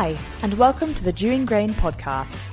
[0.00, 2.44] Hi, and welcome to the Dewing Grain podcast.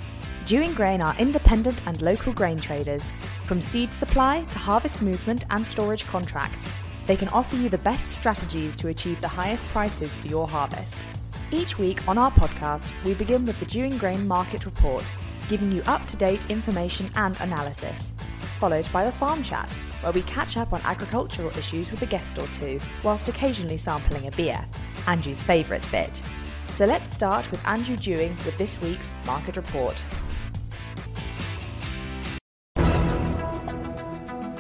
[0.48, 3.14] Dewing Grain are independent and local grain traders.
[3.44, 6.74] From seed supply to harvest movement and storage contracts,
[7.06, 10.96] they can offer you the best strategies to achieve the highest prices for your harvest.
[11.52, 15.04] Each week on our podcast, we begin with the Dewing Grain Market Report,
[15.48, 18.12] giving you up to date information and analysis,
[18.60, 19.72] followed by the Farm Chat,
[20.02, 24.26] where we catch up on agricultural issues with a guest or two, whilst occasionally sampling
[24.26, 24.66] a beer,
[25.06, 26.24] Andrew's favourite bit.
[26.76, 30.06] So let's start with Andrew Dewing with this week's Market Report.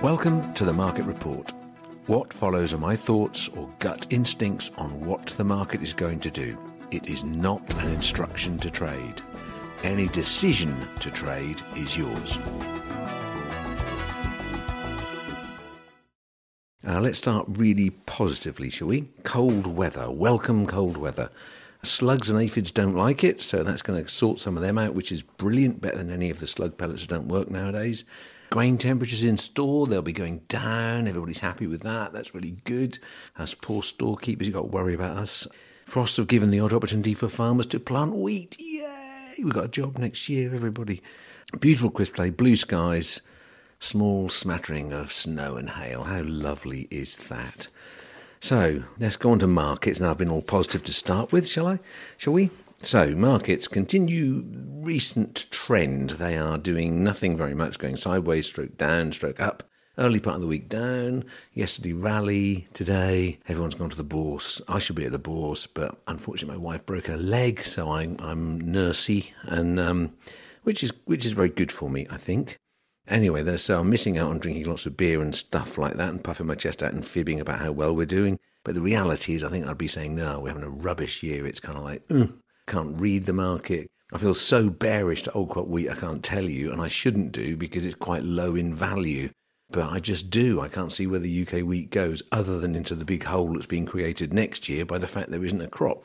[0.02, 1.52] Welcome to the Market Report.
[2.06, 6.32] What follows are my thoughts or gut instincts on what the market is going to
[6.32, 6.58] do.
[6.90, 9.22] It is not an instruction to trade.
[9.84, 12.40] Any decision to trade is yours.
[16.82, 19.10] Now, let's start really positively, shall we?
[19.24, 20.10] Cold weather.
[20.10, 21.30] Welcome, cold weather.
[21.86, 24.96] Slugs and aphids don't like it, so that's going to sort some of them out,
[24.96, 28.04] which is brilliant, better than any of the slug pellets that don't work nowadays.
[28.50, 31.08] Grain temperatures in store, they'll be going down.
[31.08, 32.14] Everybody's happy with that.
[32.14, 33.00] That's really good.
[33.38, 35.48] As poor storekeepers, you've got to worry about us.
[35.86, 38.56] Frosts have given the odd opportunity for farmers to plant wheat.
[38.60, 39.34] Yay!
[39.38, 41.02] We've got a job next year, everybody.
[41.60, 43.22] Beautiful crisp day, blue skies,
[43.80, 46.04] small smattering of snow and hail.
[46.04, 47.68] How lovely is that?
[48.46, 50.00] So let's go on to markets.
[50.00, 51.80] Now I've been all positive to start with, shall I?
[52.16, 52.52] Shall we?
[52.80, 56.12] So markets continue recent trend.
[56.12, 59.64] They are doing nothing very much, going sideways, stroke down, stroke up.
[59.98, 61.26] Early part of the week down.
[61.56, 62.68] Yesterday rally.
[62.72, 64.62] Today everyone's gone to the bourse.
[64.68, 68.16] I should be at the bourse, but unfortunately my wife broke her leg, so I'm
[68.20, 70.14] I'm nursey, and um,
[70.62, 72.60] which is which is very good for me, I think.
[73.08, 76.10] Anyway, they're so I'm missing out on drinking lots of beer and stuff like that
[76.10, 78.40] and puffing my chest out and fibbing about how well we're doing.
[78.64, 81.46] But the reality is, I think I'd be saying, no, we're having a rubbish year.
[81.46, 82.34] It's kind of like, mm,
[82.68, 83.88] can't read the market.
[84.12, 87.32] I feel so bearish to old crop wheat, I can't tell you, and I shouldn't
[87.32, 89.30] do because it's quite low in value.
[89.70, 90.62] But I just do.
[90.62, 93.66] I can't see where the UK wheat goes other than into the big hole that's
[93.66, 96.04] being created next year by the fact there isn't a crop.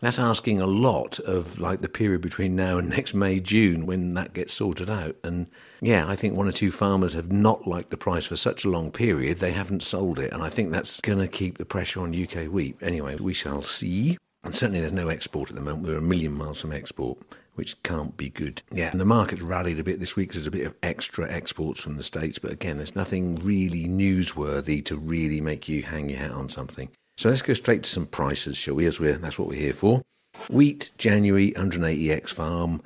[0.00, 4.14] That's asking a lot of like the period between now and next May, June when
[4.14, 5.16] that gets sorted out.
[5.22, 5.46] And
[5.84, 8.70] yeah, I think one or two farmers have not liked the price for such a
[8.70, 10.32] long period, they haven't sold it.
[10.32, 12.76] And I think that's going to keep the pressure on UK wheat.
[12.80, 14.16] Anyway, we shall see.
[14.42, 15.86] And certainly there's no export at the moment.
[15.86, 17.18] We're a million miles from export,
[17.54, 18.62] which can't be good.
[18.70, 20.28] Yeah, and the market's rallied a bit this week.
[20.28, 22.38] because There's a bit of extra exports from the States.
[22.38, 26.88] But again, there's nothing really newsworthy to really make you hang your hat on something.
[27.18, 28.86] So let's go straight to some prices, shall we?
[28.86, 30.02] As we're that's what we're here for.
[30.48, 32.82] Wheat January 180x farm,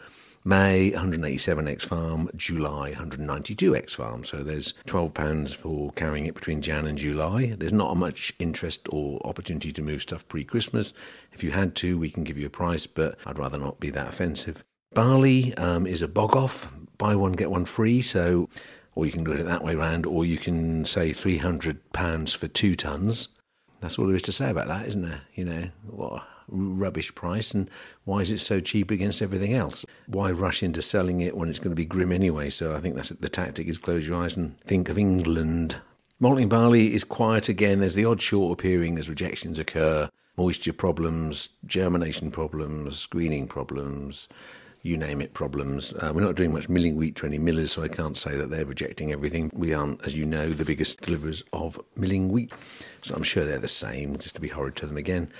[0.48, 4.24] May 187x farm, July 192x farm.
[4.24, 7.54] So there's 12 pounds for carrying it between Jan and July.
[7.58, 10.94] There's not much interest or opportunity to move stuff pre-Christmas.
[11.32, 13.90] If you had to, we can give you a price, but I'd rather not be
[13.90, 14.64] that offensive.
[14.94, 18.00] Barley um, is a bog off, buy one get one free.
[18.00, 18.48] So,
[18.94, 22.48] or you can do it that way round, or you can say 300 pounds for
[22.48, 23.28] two tons
[23.80, 25.22] that's all there is to say about that, isn't there?
[25.34, 27.70] You know, what rubbish price, and
[28.04, 29.84] why is it so cheap against everything else?
[30.06, 32.50] Why rush into selling it when it's going to be grim anyway?
[32.50, 35.80] So I think that's the tactic: is close your eyes and think of England.
[36.20, 37.78] Malting barley is quiet again.
[37.78, 44.28] There's the odd short appearing as rejections occur, moisture problems, germination problems, screening problems
[44.82, 45.92] you name it, problems.
[45.92, 48.50] Uh, we're not doing much milling wheat to any millers, so I can't say that
[48.50, 49.50] they're rejecting everything.
[49.52, 52.52] We aren't, as you know, the biggest deliverers of milling wheat,
[53.02, 55.30] so I'm sure they're the same, just to be horrid to them again.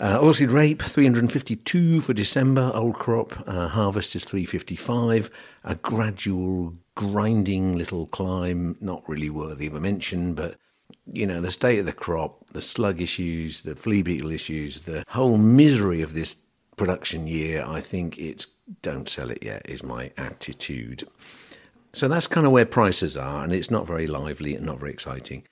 [0.00, 2.70] Uh, oilseed rape 352 for December.
[2.72, 5.30] Old crop uh, harvest is 355.
[5.64, 10.56] A gradual grinding little climb, not really worthy of a mention, but
[11.04, 15.04] you know the state of the crop, the slug issues, the flea beetle issues, the
[15.08, 16.34] whole misery of this
[16.78, 17.62] production year.
[17.66, 18.46] I think it's
[18.80, 21.06] don't sell it yet, is my attitude.
[21.92, 24.92] So that's kind of where prices are, and it's not very lively and not very
[24.92, 25.44] exciting.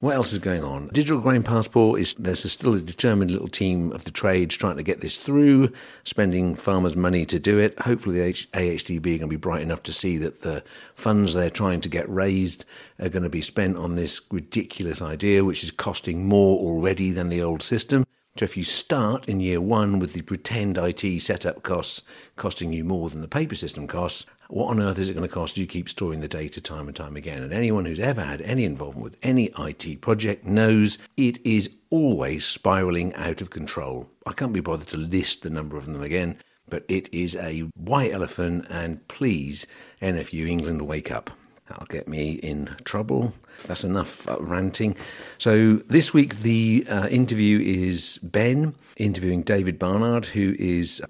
[0.00, 0.88] What else is going on?
[0.88, 4.82] Digital Grain Passport is there's still a determined little team of the trades trying to
[4.82, 7.78] get this through, spending farmers' money to do it.
[7.80, 10.62] Hopefully, the AHDB are going to be bright enough to see that the
[10.94, 12.66] funds they're trying to get raised
[12.98, 17.30] are going to be spent on this ridiculous idea, which is costing more already than
[17.30, 18.04] the old system.
[18.36, 22.02] So if you start in year one with the pretend IT setup costs
[22.34, 25.34] costing you more than the paper system costs, what on earth is it going to
[25.34, 27.42] cost you keep storing the data time and time again?
[27.42, 32.44] And anyone who's ever had any involvement with any IT project knows it is always
[32.44, 34.08] spiraling out of control.
[34.24, 36.36] I can't be bothered to list the number of them again,
[36.68, 39.66] but it is a white elephant, and please,
[40.00, 41.32] NFU England, wake up.
[41.68, 43.32] That'll get me in trouble.
[43.66, 44.94] That's enough uh, ranting.
[45.36, 51.02] So, this week, the uh, interview is Ben interviewing David Barnard, who is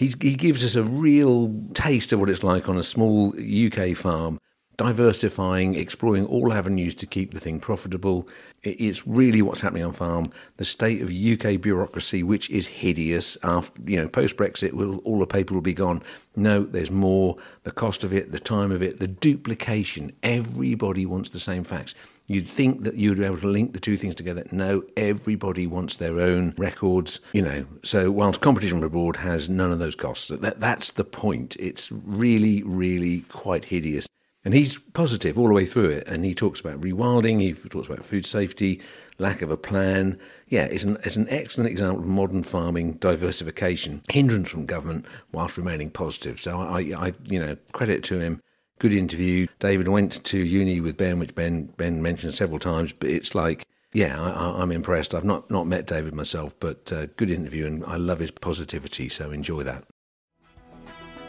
[0.00, 3.94] He's, he gives us a real taste of what it's like on a small UK
[3.94, 4.40] farm
[4.78, 8.26] diversifying, exploring all avenues to keep the thing profitable.
[8.62, 10.32] It's really what's happening on farm.
[10.56, 13.36] The state of UK bureaucracy, which is hideous.
[13.42, 16.02] After you know, post Brexit, will all the paper will be gone.
[16.34, 17.36] No, there's more.
[17.64, 20.12] The cost of it, the time of it, the duplication.
[20.22, 21.94] Everybody wants the same facts.
[22.30, 24.46] You'd think that you'd be able to link the two things together.
[24.52, 27.66] No, everybody wants their own records, you know.
[27.82, 31.56] So whilst competition abroad has none of those costs, that, that's the point.
[31.58, 34.06] It's really, really quite hideous.
[34.44, 36.06] And he's positive all the way through it.
[36.06, 38.80] And he talks about rewilding, he talks about food safety,
[39.18, 40.16] lack of a plan.
[40.46, 45.58] Yeah, it's an, it's an excellent example of modern farming diversification, hindrance from government whilst
[45.58, 46.38] remaining positive.
[46.38, 48.40] So I, I you know, credit to him.
[48.80, 49.46] Good interview.
[49.58, 53.66] David went to uni with Ben, which Ben Ben mentioned several times, but it's like,
[53.92, 55.14] yeah, I, am I'm impressed.
[55.14, 59.10] I've not, not met David myself, but uh, good interview, and I love his positivity,
[59.10, 59.84] so enjoy that.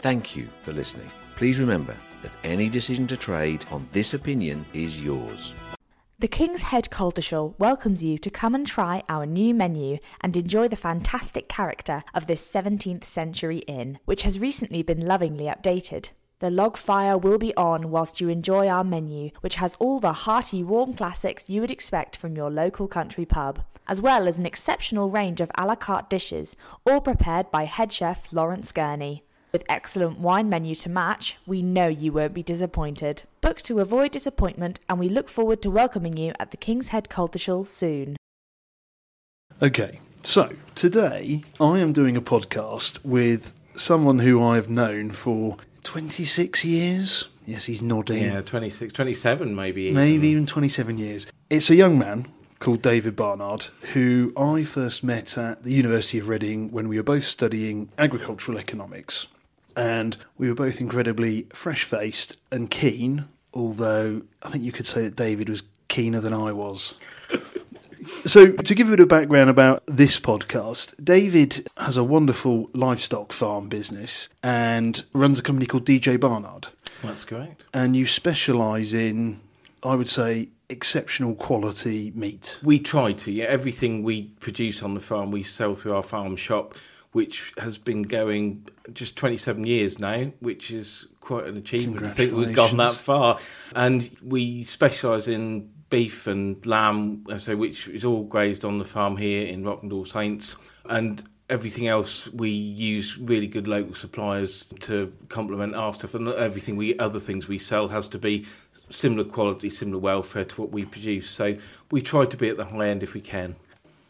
[0.00, 1.10] Thank you for listening.
[1.36, 5.54] Please remember, that any decision to trade on this opinion is yours.
[6.20, 10.68] The King's Head Coltishall welcomes you to come and try our new menu and enjoy
[10.68, 16.08] the fantastic character of this 17th century inn, which has recently been lovingly updated.
[16.42, 20.12] The log fire will be on whilst you enjoy our menu, which has all the
[20.12, 24.44] hearty, warm classics you would expect from your local country pub, as well as an
[24.44, 29.22] exceptional range of a la carte dishes, all prepared by head chef Lawrence Gurney.
[29.52, 33.22] With excellent wine menu to match, we know you won't be disappointed.
[33.40, 37.08] Book to avoid disappointment, and we look forward to welcoming you at the King's Head
[37.08, 38.16] Coltishall soon.
[39.62, 45.56] Okay, so today I am doing a podcast with someone who I have known for
[45.84, 47.28] 26 years.
[47.46, 48.22] Yes, he's nodding.
[48.22, 49.82] Yeah, 26, 27 maybe.
[49.84, 49.94] Even.
[49.94, 51.26] Maybe even 27 years.
[51.50, 52.26] It's a young man
[52.60, 57.02] called David Barnard, who I first met at the University of Reading when we were
[57.02, 59.26] both studying agricultural economics
[59.76, 65.02] and we were both incredibly fresh faced and keen, although I think you could say
[65.02, 66.96] that David was keener than I was.
[68.24, 73.32] so, to give a bit of background about this podcast, David has a wonderful livestock
[73.32, 76.68] farm business and runs a company called DJ Barnard.
[77.02, 77.64] That's correct.
[77.74, 79.40] And you specialise in,
[79.82, 82.58] I would say, exceptional quality meat.
[82.62, 83.44] We try to, yeah.
[83.44, 86.74] Everything we produce on the farm, we sell through our farm shop
[87.12, 92.06] which has been going just 27 years now, which is quite an achievement.
[92.06, 93.38] I think we've gone that far.
[93.76, 99.18] And we specialise in beef and lamb, so which is all grazed on the farm
[99.18, 100.56] here in Rockland Saints.
[100.88, 106.14] And everything else we use really good local suppliers to complement our stuff.
[106.14, 108.46] And everything we other things we sell has to be
[108.88, 111.28] similar quality similar welfare to what we produce.
[111.28, 111.50] So
[111.90, 113.56] we try to be at the high end if we can.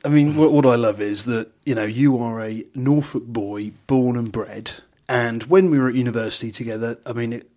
[0.04, 3.72] I mean, what, what I love is that you know you are a Norfolk boy,
[3.88, 4.70] born and bred,
[5.08, 7.51] and when we were at university together, I mean, it,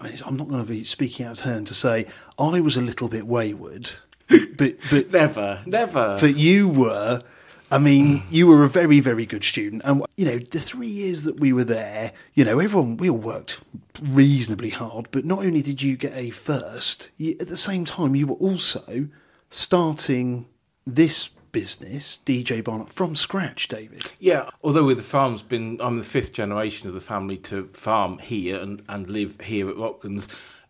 [0.00, 2.06] I'm not going to be speaking out of turn to say
[2.38, 3.90] I was a little bit wayward,
[4.28, 6.16] but but never, never.
[6.20, 7.20] But you were.
[7.70, 11.24] I mean, you were a very, very good student, and you know the three years
[11.24, 13.60] that we were there, you know, everyone we all worked
[14.00, 15.08] reasonably hard.
[15.10, 18.36] But not only did you get a first, you, at the same time you were
[18.36, 19.08] also
[19.50, 20.46] starting
[20.86, 21.28] this
[21.58, 24.04] business, DJ Barnard, from scratch, David?
[24.20, 28.18] Yeah, although with the farm's been, I'm the fifth generation of the family to farm
[28.18, 30.28] here and, and live here at Rocklands.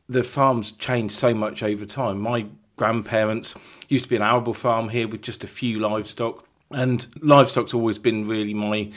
[0.08, 2.18] The farm's changed so much over time.
[2.20, 3.54] My grandparents
[3.90, 7.98] used to be an arable farm here with just a few livestock, and livestock's always
[7.98, 8.90] been really my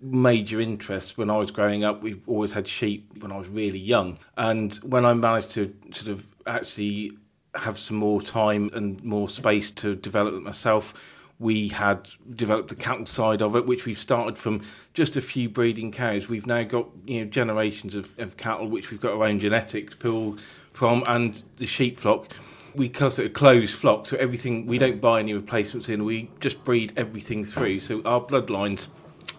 [0.00, 2.02] major interest when I was growing up.
[2.02, 6.08] We've always had sheep when I was really young, and when I managed to sort
[6.08, 7.12] of actually
[7.54, 10.92] have some more time and more space to develop it myself
[11.38, 14.62] we had developed the cattle side of it, which we've started from
[14.94, 16.28] just a few breeding cows.
[16.28, 19.94] We've now got you know generations of, of cattle, which we've got our own genetics
[19.96, 20.36] pool
[20.72, 22.28] from, and the sheep flock.
[22.74, 26.04] We it a closed flock, so everything we don't buy any replacements in.
[26.04, 28.88] We just breed everything through, so our bloodlines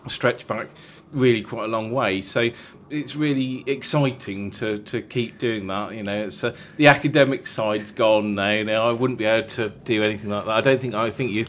[0.07, 0.67] stretch back
[1.11, 2.21] really quite a long way.
[2.21, 2.49] So
[2.89, 5.93] it's really exciting to, to keep doing that.
[5.93, 8.51] You know, it's uh, the academic side's gone now.
[8.51, 10.51] You know, I wouldn't be able to do anything like that.
[10.51, 10.93] I don't think.
[10.93, 11.45] I think you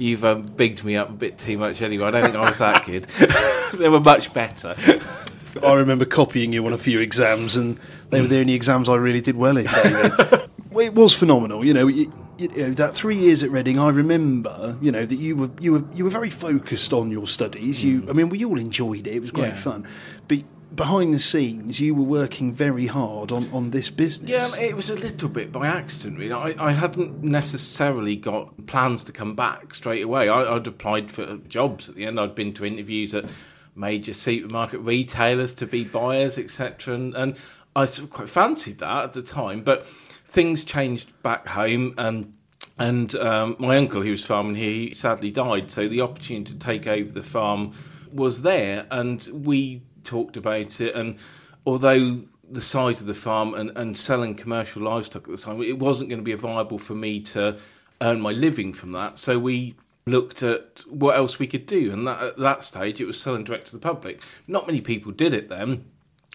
[0.00, 2.06] you've um, bigged me up a bit too much anyway.
[2.06, 3.04] I don't think I was that good.
[3.78, 4.74] they were much better.
[5.62, 7.78] I remember copying you on a few exams, and
[8.08, 9.66] they were the only exams I really did well in.
[9.68, 11.64] it was phenomenal.
[11.64, 13.78] You know, you, you know, that three years at Reading.
[13.78, 17.26] I remember, you know, that you were you were you were very focused on your
[17.26, 17.84] studies.
[17.84, 18.10] You, mm.
[18.10, 19.14] I mean, we all enjoyed it.
[19.14, 19.54] It was great yeah.
[19.54, 19.86] fun,
[20.28, 20.38] but
[20.74, 24.30] behind the scenes, you were working very hard on, on this business.
[24.30, 26.18] Yeah, it was a little bit by accident.
[26.18, 26.32] Really.
[26.32, 30.28] I, I hadn't necessarily got plans to come back straight away.
[30.28, 32.20] I, would applied for jobs at the end.
[32.20, 33.24] I'd been to interviews at
[33.74, 36.94] major supermarket retailers to be buyers, etc.
[36.94, 37.36] And, and
[37.74, 42.34] I sort of quite fancied that at the time, but things changed back home and.
[42.78, 45.70] And um, my uncle, who was farming here, he sadly died.
[45.70, 47.74] So the opportunity to take over the farm
[48.10, 50.94] was there, and we talked about it.
[50.94, 51.16] And
[51.66, 55.78] although the size of the farm and, and selling commercial livestock at the time, it
[55.78, 57.58] wasn't going to be viable for me to
[58.00, 59.18] earn my living from that.
[59.18, 59.74] So we
[60.06, 63.44] looked at what else we could do, and that, at that stage, it was selling
[63.44, 64.20] direct to the public.
[64.46, 65.84] Not many people did it then.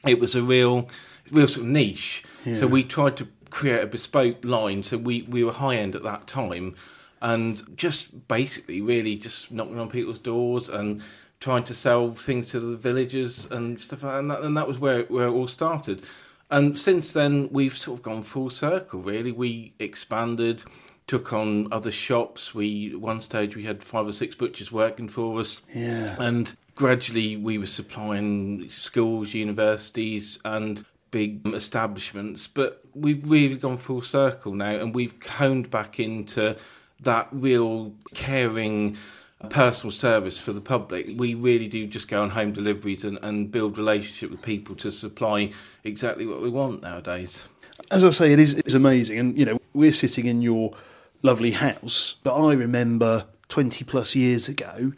[0.07, 0.87] It was a real,
[1.31, 2.23] real sort of niche.
[2.45, 2.55] Yeah.
[2.55, 4.83] So we tried to create a bespoke line.
[4.83, 6.75] So we, we were high end at that time,
[7.21, 11.01] and just basically, really, just knocking on people's doors and
[11.45, 14.19] trying to sell things to the villagers and stuff like that.
[14.19, 16.01] And that, and that was where, where it all started.
[16.49, 19.31] And since then, we've sort of gone full circle, really.
[19.31, 20.63] We expanded,
[21.05, 22.55] took on other shops.
[22.55, 25.61] We One stage, we had five or six butchers working for us.
[25.71, 26.15] Yeah.
[26.17, 32.47] And gradually, we were supplying schools, universities, and big establishments.
[32.47, 36.57] But we've really gone full circle now, and we've honed back into
[37.01, 38.97] that real caring
[39.45, 41.07] personal service for the public.
[41.17, 44.91] We really do just go on home deliveries and, and build relationship with people to
[44.91, 45.51] supply
[45.83, 47.47] exactly what we want nowadays.
[47.91, 50.73] As I say, it is it's amazing, and you know we're sitting in your
[51.21, 54.93] lovely house, but I remember twenty plus years ago.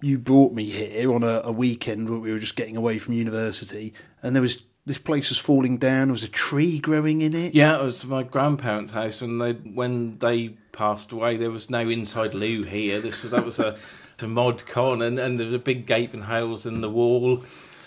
[0.00, 3.14] You brought me here on a, a weekend where we were just getting away from
[3.14, 3.92] university,
[4.22, 6.08] and there was this place was falling down.
[6.08, 7.54] There was a tree growing in it.
[7.54, 11.36] Yeah, it was my grandparents' house when they when they passed away.
[11.36, 13.00] There was no inside loo here.
[13.00, 13.76] This was that was a,
[14.22, 17.44] a mod con, and, and there was a big gaping holes in the wall.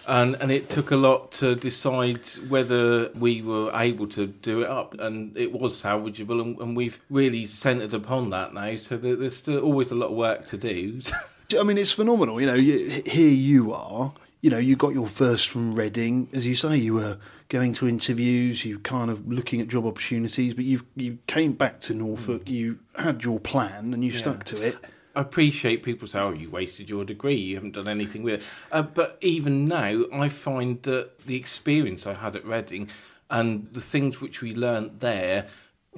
[0.07, 4.69] And, and it took a lot to decide whether we were able to do it
[4.69, 8.75] up, and it was salvageable, and, and we've really centred upon that now.
[8.75, 11.01] So there's still always a lot of work to do.
[11.59, 12.39] I mean, it's phenomenal.
[12.39, 14.13] You know, here you are
[14.45, 17.17] you know, you got your first from Reading, as you say, you were
[17.49, 21.79] going to interviews, you kind of looking at job opportunities, but you you came back
[21.81, 22.51] to Norfolk, mm.
[22.51, 24.19] you had your plan, and you yeah.
[24.19, 24.77] stuck to it.
[25.15, 27.33] I appreciate people say, "Oh, you wasted your degree.
[27.33, 32.05] You haven't done anything with it." Uh, but even now, I find that the experience
[32.05, 32.89] I had at Reading
[33.31, 35.47] and the things which we learnt there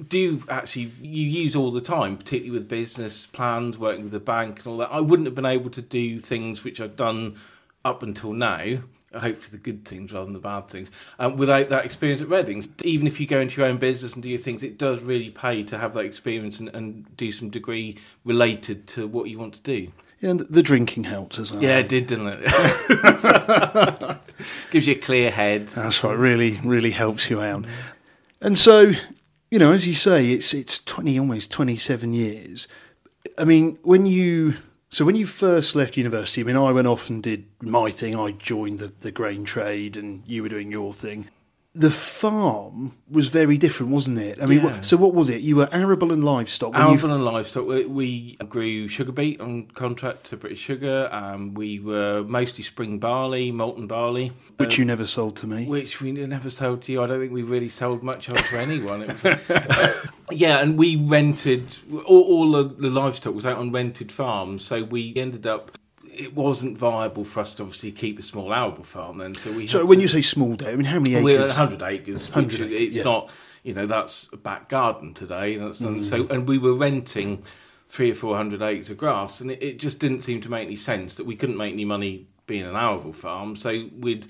[0.08, 4.60] do actually you use all the time, particularly with business plans, working with the bank
[4.60, 4.90] and all that.
[4.90, 7.36] I wouldn't have been able to do things which I've done
[7.84, 8.78] up until now,
[9.12, 12.68] hopefully the good things rather than the bad things, um, without that experience at Readings.
[12.82, 15.30] Even if you go into your own business and do your things, it does really
[15.30, 19.54] pay to have that experience and, and do some degree related to what you want
[19.54, 19.90] to do.
[20.20, 21.62] Yeah, and the drinking helped as well.
[21.62, 22.40] Yeah, it did, didn't it?
[24.70, 25.68] Gives you a clear head.
[25.68, 26.16] That's right.
[26.16, 27.64] Really, really helps you out.
[28.40, 28.92] And so,
[29.50, 32.66] you know, as you say, it's it's twenty, almost twenty-seven years.
[33.36, 34.54] I mean, when you
[34.90, 38.16] so when you first left university, I mean, I went off and did my thing.
[38.16, 41.28] I joined the, the grain trade, and you were doing your thing
[41.78, 44.42] the farm was very different, wasn't it?
[44.42, 44.80] I mean, yeah.
[44.80, 45.42] so what was it?
[45.42, 46.74] You were arable and livestock.
[46.74, 47.66] Arable and livestock.
[47.66, 51.08] We, we, grew sugar beet on contract to British Sugar.
[51.12, 55.66] Um, we were mostly spring barley, malting barley, which um, you never sold to me.
[55.66, 57.02] Which we never sold to you.
[57.02, 59.06] I don't think we really sold much of to anyone.
[59.06, 64.64] Was, yeah, and we rented all, all the, the livestock was out on rented farms,
[64.64, 65.78] so we ended up
[66.18, 69.34] it wasn't viable for us to obviously keep a small arable farm then.
[69.34, 69.66] So we.
[69.66, 71.24] So when to, you say small, day, I mean how many acres?
[71.24, 72.28] We're hundred acres.
[72.28, 72.72] Hundred.
[72.72, 73.04] It's yeah.
[73.04, 73.30] not.
[73.62, 75.56] You know that's a back garden today.
[75.56, 76.04] That's mm.
[76.04, 77.42] so, and we were renting
[77.88, 80.66] three or four hundred acres of grass, and it, it, just didn't seem to make
[80.66, 83.56] any sense that we couldn't make any money being an arable farm.
[83.56, 84.26] So we'd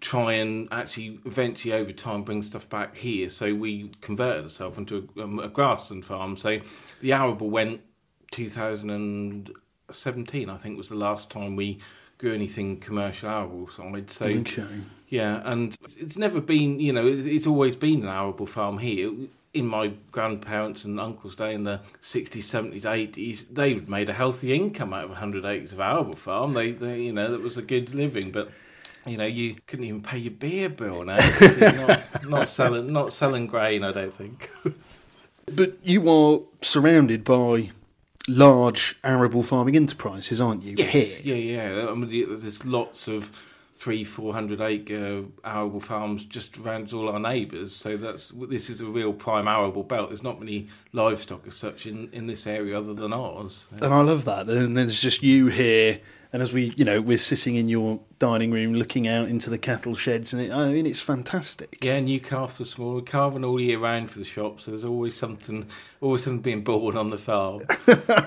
[0.00, 3.28] try and actually eventually over time bring stuff back here.
[3.30, 6.36] So we converted ourselves into a, um, a grassland farm.
[6.36, 6.60] So
[7.00, 7.80] the arable went
[8.30, 9.50] 2000
[9.90, 11.78] 17, I think, was the last time we
[12.18, 14.10] grew anything commercial arable side.
[14.10, 14.66] So, okay.
[15.08, 19.12] yeah, and it's never been, you know, it's always been an arable farm here.
[19.52, 24.52] In my grandparents and uncles' day in the 60s, 70s, 80s, they made a healthy
[24.52, 26.54] income out of 100 acres of arable farm.
[26.54, 28.50] They, they you know, that was a good living, but
[29.06, 31.18] you know, you couldn't even pay your beer bill now.
[31.60, 34.50] not, not selling, not selling grain, I don't think.
[35.54, 37.70] but you are surrounded by
[38.28, 40.74] large arable farming enterprises, aren't you?
[40.78, 41.36] Yes, here?
[41.36, 41.90] yeah, yeah.
[41.90, 43.30] I mean, there's lots of
[43.74, 47.74] three, four hundred acre arable farms just around all our neighbours.
[47.74, 50.10] So that's this is a real prime arable belt.
[50.10, 53.68] There's not many livestock as such in, in this area other than ours.
[53.72, 54.48] And I love that.
[54.48, 56.00] And there's just you here
[56.34, 59.56] and as we, you know, we're sitting in your dining room looking out into the
[59.56, 61.78] cattle sheds, and it, I mean, it's fantastic.
[61.80, 62.96] Yeah, new calf this morning.
[62.96, 65.68] We're calving all year round for the shop, so there's always something,
[66.00, 67.62] always something being born on the farm.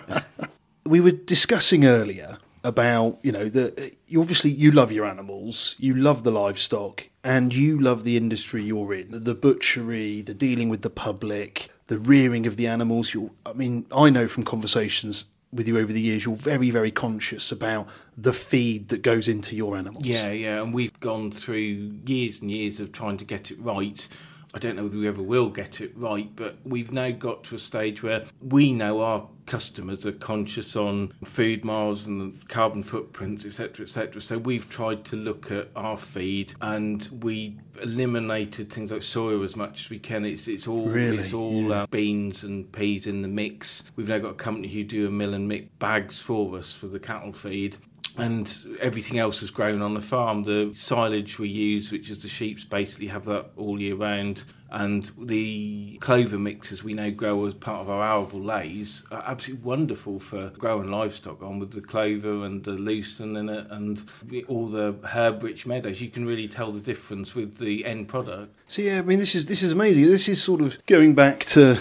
[0.86, 5.94] we were discussing earlier about you know the you obviously you love your animals, you
[5.94, 10.82] love the livestock, and you love the industry you're in, the butchery, the dealing with
[10.82, 13.14] the public, the rearing of the animals.
[13.14, 16.92] You, I mean, I know from conversations with you over the years, you're very, very
[16.92, 17.88] conscious about
[18.18, 20.06] the feed that goes into your animals.
[20.06, 24.08] Yeah, yeah, and we've gone through years and years of trying to get it right.
[24.54, 27.56] I don't know whether we ever will get it right, but we've now got to
[27.56, 33.46] a stage where we know our customers are conscious on food miles and carbon footprints,
[33.46, 34.22] etc., etc.
[34.22, 39.56] So we've tried to look at our feed, and we eliminated things like soya as
[39.56, 40.26] much as we can.
[40.26, 41.18] It's it's all Really?
[41.20, 41.84] it's all Yeah.
[41.84, 43.84] uh, beans and peas in the mix.
[43.96, 46.88] We've now got a company who do a mill and mix bags for us for
[46.88, 47.78] the cattle feed.
[48.18, 50.44] And everything else has grown on the farm.
[50.44, 54.44] The silage we use, which is the sheep's, basically have that all year round.
[54.70, 59.66] And the clover mixes we now grow as part of our arable leys are absolutely
[59.66, 64.04] wonderful for growing livestock on with the clover and the lucerne in it and
[64.48, 66.02] all the herb rich meadows.
[66.02, 68.54] You can really tell the difference with the end product.
[68.68, 70.04] So yeah, I mean, this is this is amazing.
[70.04, 71.80] This is sort of going back to,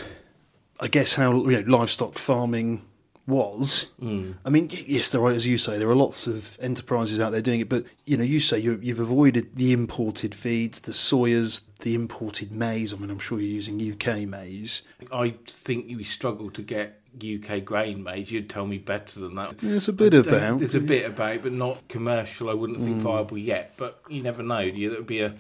[0.78, 2.85] I guess, how you know livestock farming
[3.26, 3.90] was.
[4.00, 4.35] Mm.
[4.45, 7.40] I mean, yes, there are, as you say, there are lots of enterprises out there
[7.40, 11.62] doing it, but you know, you say you, you've avoided the imported feeds, the soyas,
[11.80, 12.95] the imported maize.
[12.95, 14.83] I mean, I'm sure you're using UK maize.
[15.12, 18.30] I think we struggle to get UK grain maize.
[18.30, 19.59] You'd tell me better than that.
[19.59, 20.59] There's a bit about.
[20.59, 22.50] There's a bit about, but not commercial.
[22.50, 22.85] I wouldn't Mm.
[22.85, 23.75] think viable yet.
[23.76, 24.71] But you never know.
[24.71, 24.90] do you?
[24.90, 25.35] That would be a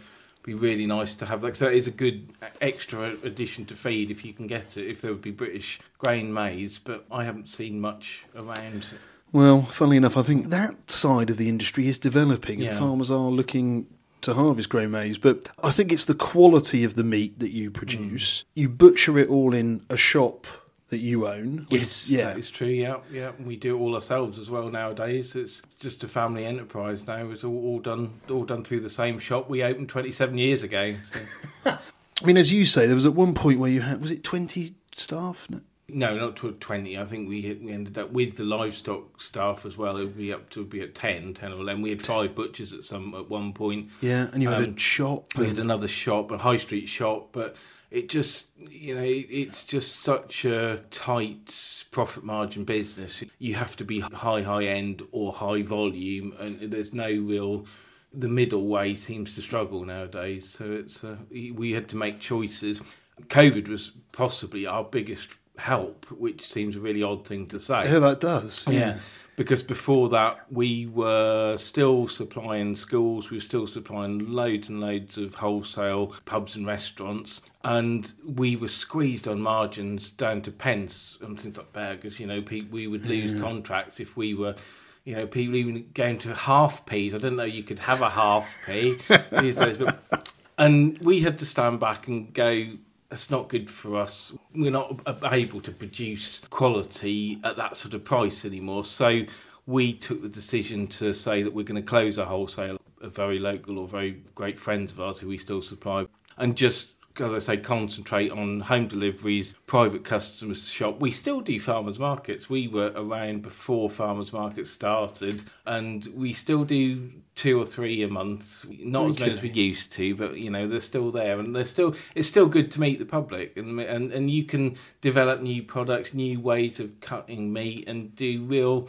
[0.46, 3.74] be really nice to have that because that is a good uh, extra addition to
[3.76, 4.86] feed if you can get it.
[4.88, 8.86] If there would be British grain maize, but I haven't seen much around.
[9.32, 12.70] Well, funnily enough, I think that side of the industry is developing, Yeah.
[12.70, 13.88] and farmers are looking
[14.22, 15.18] to harvest grain maize.
[15.18, 18.40] But I think it's the quality of the meat that you produce.
[18.40, 18.44] Mm.
[18.54, 20.46] You butcher it all in a shop
[20.88, 21.66] that you own.
[21.68, 22.26] Yes, yeah.
[22.26, 22.68] that is true.
[22.68, 23.32] Yeah, yeah.
[23.44, 25.34] We do it all ourselves as well nowadays.
[25.34, 27.28] It's just a family enterprise now.
[27.30, 30.90] It's all, all done, all done through the same shop we opened 27 years ago.
[31.12, 31.20] So.
[32.22, 34.24] I mean, as you say, there was at one point where you had was it
[34.24, 35.46] twenty staff?
[35.50, 35.60] No.
[35.88, 36.98] No, not to 20.
[36.98, 39.96] I think we we ended up with the livestock staff as well.
[39.98, 41.80] It would be up to be at 10, 10 or 11.
[41.80, 43.90] We had five butchers at some at one point.
[44.00, 45.36] Yeah, and you had Um, a shop.
[45.38, 47.54] We had another shop, a high street shop, but
[47.90, 53.22] it just, you know, it's just such a tight profit margin business.
[53.38, 57.66] You have to be high, high end or high volume, and there's no real.
[58.12, 62.80] The middle way seems to struggle nowadays, so it's uh, we had to make choices.
[63.28, 67.84] COVID was possibly our biggest help, which seems a really odd thing to say.
[67.84, 68.66] yeah, that does.
[68.68, 68.98] Yeah.
[69.36, 75.18] Because before that, we were still supplying schools, we were still supplying loads and loads
[75.18, 81.38] of wholesale pubs and restaurants, and we were squeezed on margins down to pence and
[81.38, 82.00] things like that.
[82.00, 84.56] Because You know, we would lose contracts if we were.
[85.04, 87.14] You know, people even going to half peas.
[87.14, 88.98] I don't know you could have a half pea
[89.40, 92.66] these days, but and we had to stand back and go
[93.08, 94.32] that's not good for us.
[94.54, 95.00] We're not
[95.32, 98.84] able to produce quality at that sort of price anymore.
[98.84, 99.22] So
[99.66, 103.38] we took the decision to say that we're going to close our wholesale a very
[103.38, 106.06] local or very great friends of ours who we still supply.
[106.38, 111.00] And just as I say, concentrate on home deliveries, private customers shop.
[111.00, 112.48] We still do farmers markets.
[112.50, 118.08] We were around before farmers markets started, and we still do two or three a
[118.08, 118.66] month.
[118.68, 121.64] Not as many as we used to, but you know they're still there, and they're
[121.64, 121.94] still.
[122.14, 126.14] It's still good to meet the public, and and and you can develop new products,
[126.14, 128.88] new ways of cutting meat, and do real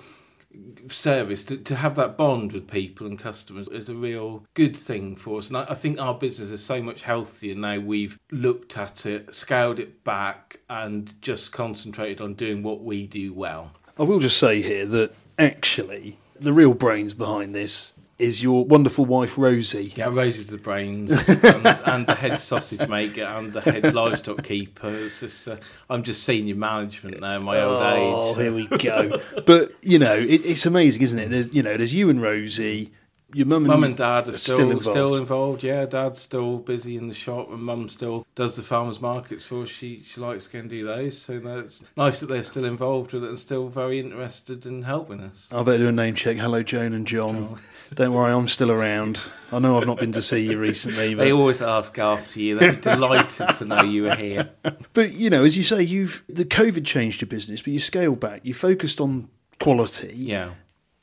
[0.89, 5.15] service to, to have that bond with people and customers is a real good thing
[5.15, 5.47] for us.
[5.47, 9.33] And I, I think our business is so much healthier now we've looked at it
[9.35, 13.71] scaled it back and just concentrated on doing what we do well.
[13.99, 19.05] I will just say here that actually the real brains behind this is your wonderful
[19.05, 19.93] wife Rosie.
[19.95, 21.11] yeah Rosie's the brains
[21.43, 25.57] and, and the head sausage maker and the head livestock keeper it's just uh,
[25.89, 28.13] I'm just senior management now in my old age.
[28.15, 29.21] Oh, here we go.
[29.45, 31.29] but you know, it, it's amazing, isn't it?
[31.29, 32.91] There's you know, there's you and Rosie,
[33.33, 35.17] your mum and Mum and dad are still still still involved.
[35.19, 35.63] involved.
[35.63, 39.63] Yeah, dad's still busy in the shop, and mum still does the farmers markets for
[39.63, 39.69] us.
[39.69, 41.17] She she likes to go and do those.
[41.17, 45.19] So that's nice that they're still involved with it and still very interested in helping
[45.19, 45.49] us.
[45.51, 46.37] I better do a name check.
[46.37, 47.59] Hello, Joan and John.
[47.93, 49.21] Don't worry, I'm still around.
[49.51, 51.23] I know I've not been to see you recently, But...
[51.23, 52.57] They always ask after you.
[52.59, 54.49] They're delighted to know you were here.
[54.93, 58.19] but you know, as you say, you've the COVID changed your business, but you scaled
[58.19, 58.41] back.
[58.43, 60.51] You focused on quality, Yeah.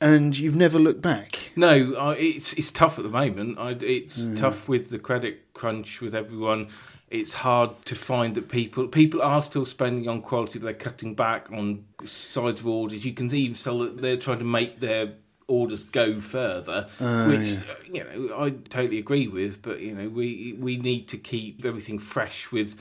[0.05, 1.51] And you've never looked back.
[1.55, 3.57] No, I, it's it's tough at the moment.
[3.59, 4.37] I, it's Mm.
[4.37, 6.67] tough with the credit crunch with everyone.
[7.09, 11.15] It's hard to find that people people are still spending on quality, but they're cutting
[11.15, 13.05] back on sides of orders.
[13.05, 15.13] You can even tell that they're trying to make their
[15.47, 16.87] orders go further,
[17.29, 19.61] which uh, you know I totally agree with.
[19.61, 22.75] But you know we we need to keep everything fresh with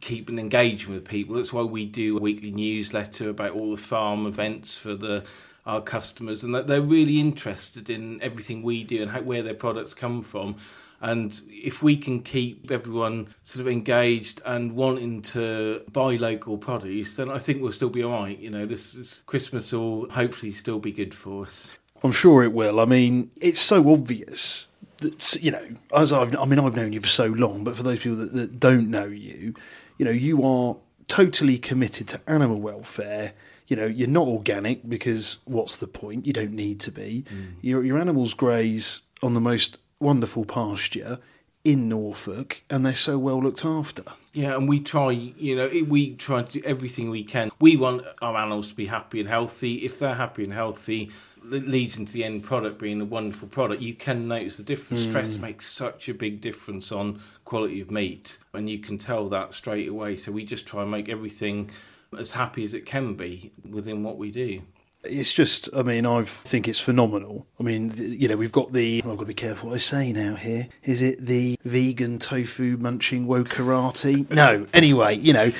[0.00, 1.36] keeping engagement with people.
[1.36, 5.24] That's why we do a weekly newsletter about all the farm events for the
[5.66, 9.54] our customers, and that they're really interested in everything we do and how, where their
[9.54, 10.56] products come from.
[11.00, 17.16] And if we can keep everyone sort of engaged and wanting to buy local produce,
[17.16, 18.38] then I think we'll still be all right.
[18.38, 21.76] You know, this is, Christmas will hopefully still be good for us.
[22.02, 22.80] I'm sure it will.
[22.80, 27.00] I mean, it's so obvious that you know, as I've, I mean, I've known you
[27.00, 29.54] for so long, but for those people that, that don't know you,
[29.98, 30.76] you know, you are
[31.08, 33.32] totally committed to animal welfare.
[33.68, 36.26] You know, you're not organic because what's the point?
[36.26, 37.24] You don't need to be.
[37.28, 37.54] Mm.
[37.62, 41.18] Your, your animals graze on the most wonderful pasture
[41.64, 44.04] in Norfolk, and they're so well looked after.
[44.32, 47.50] Yeah, and we try, you know, we try to do everything we can.
[47.58, 49.84] We want our animals to be happy and healthy.
[49.84, 51.10] If they're happy and healthy,
[51.52, 53.82] it leads into the end product being a wonderful product.
[53.82, 55.06] You can notice the difference.
[55.06, 55.10] Mm.
[55.10, 59.52] Stress makes such a big difference on quality of meat, and you can tell that
[59.52, 60.14] straight away.
[60.14, 61.70] So we just try and make everything
[62.18, 64.62] as happy as it can be within what we do.
[65.04, 67.46] It's just, I mean, I think it's phenomenal.
[67.60, 70.12] I mean, you know, we've got the, I've got to be careful what I say
[70.12, 70.68] now here.
[70.82, 74.28] Is it the vegan tofu munching wokerati?
[74.30, 75.52] No, anyway, you know,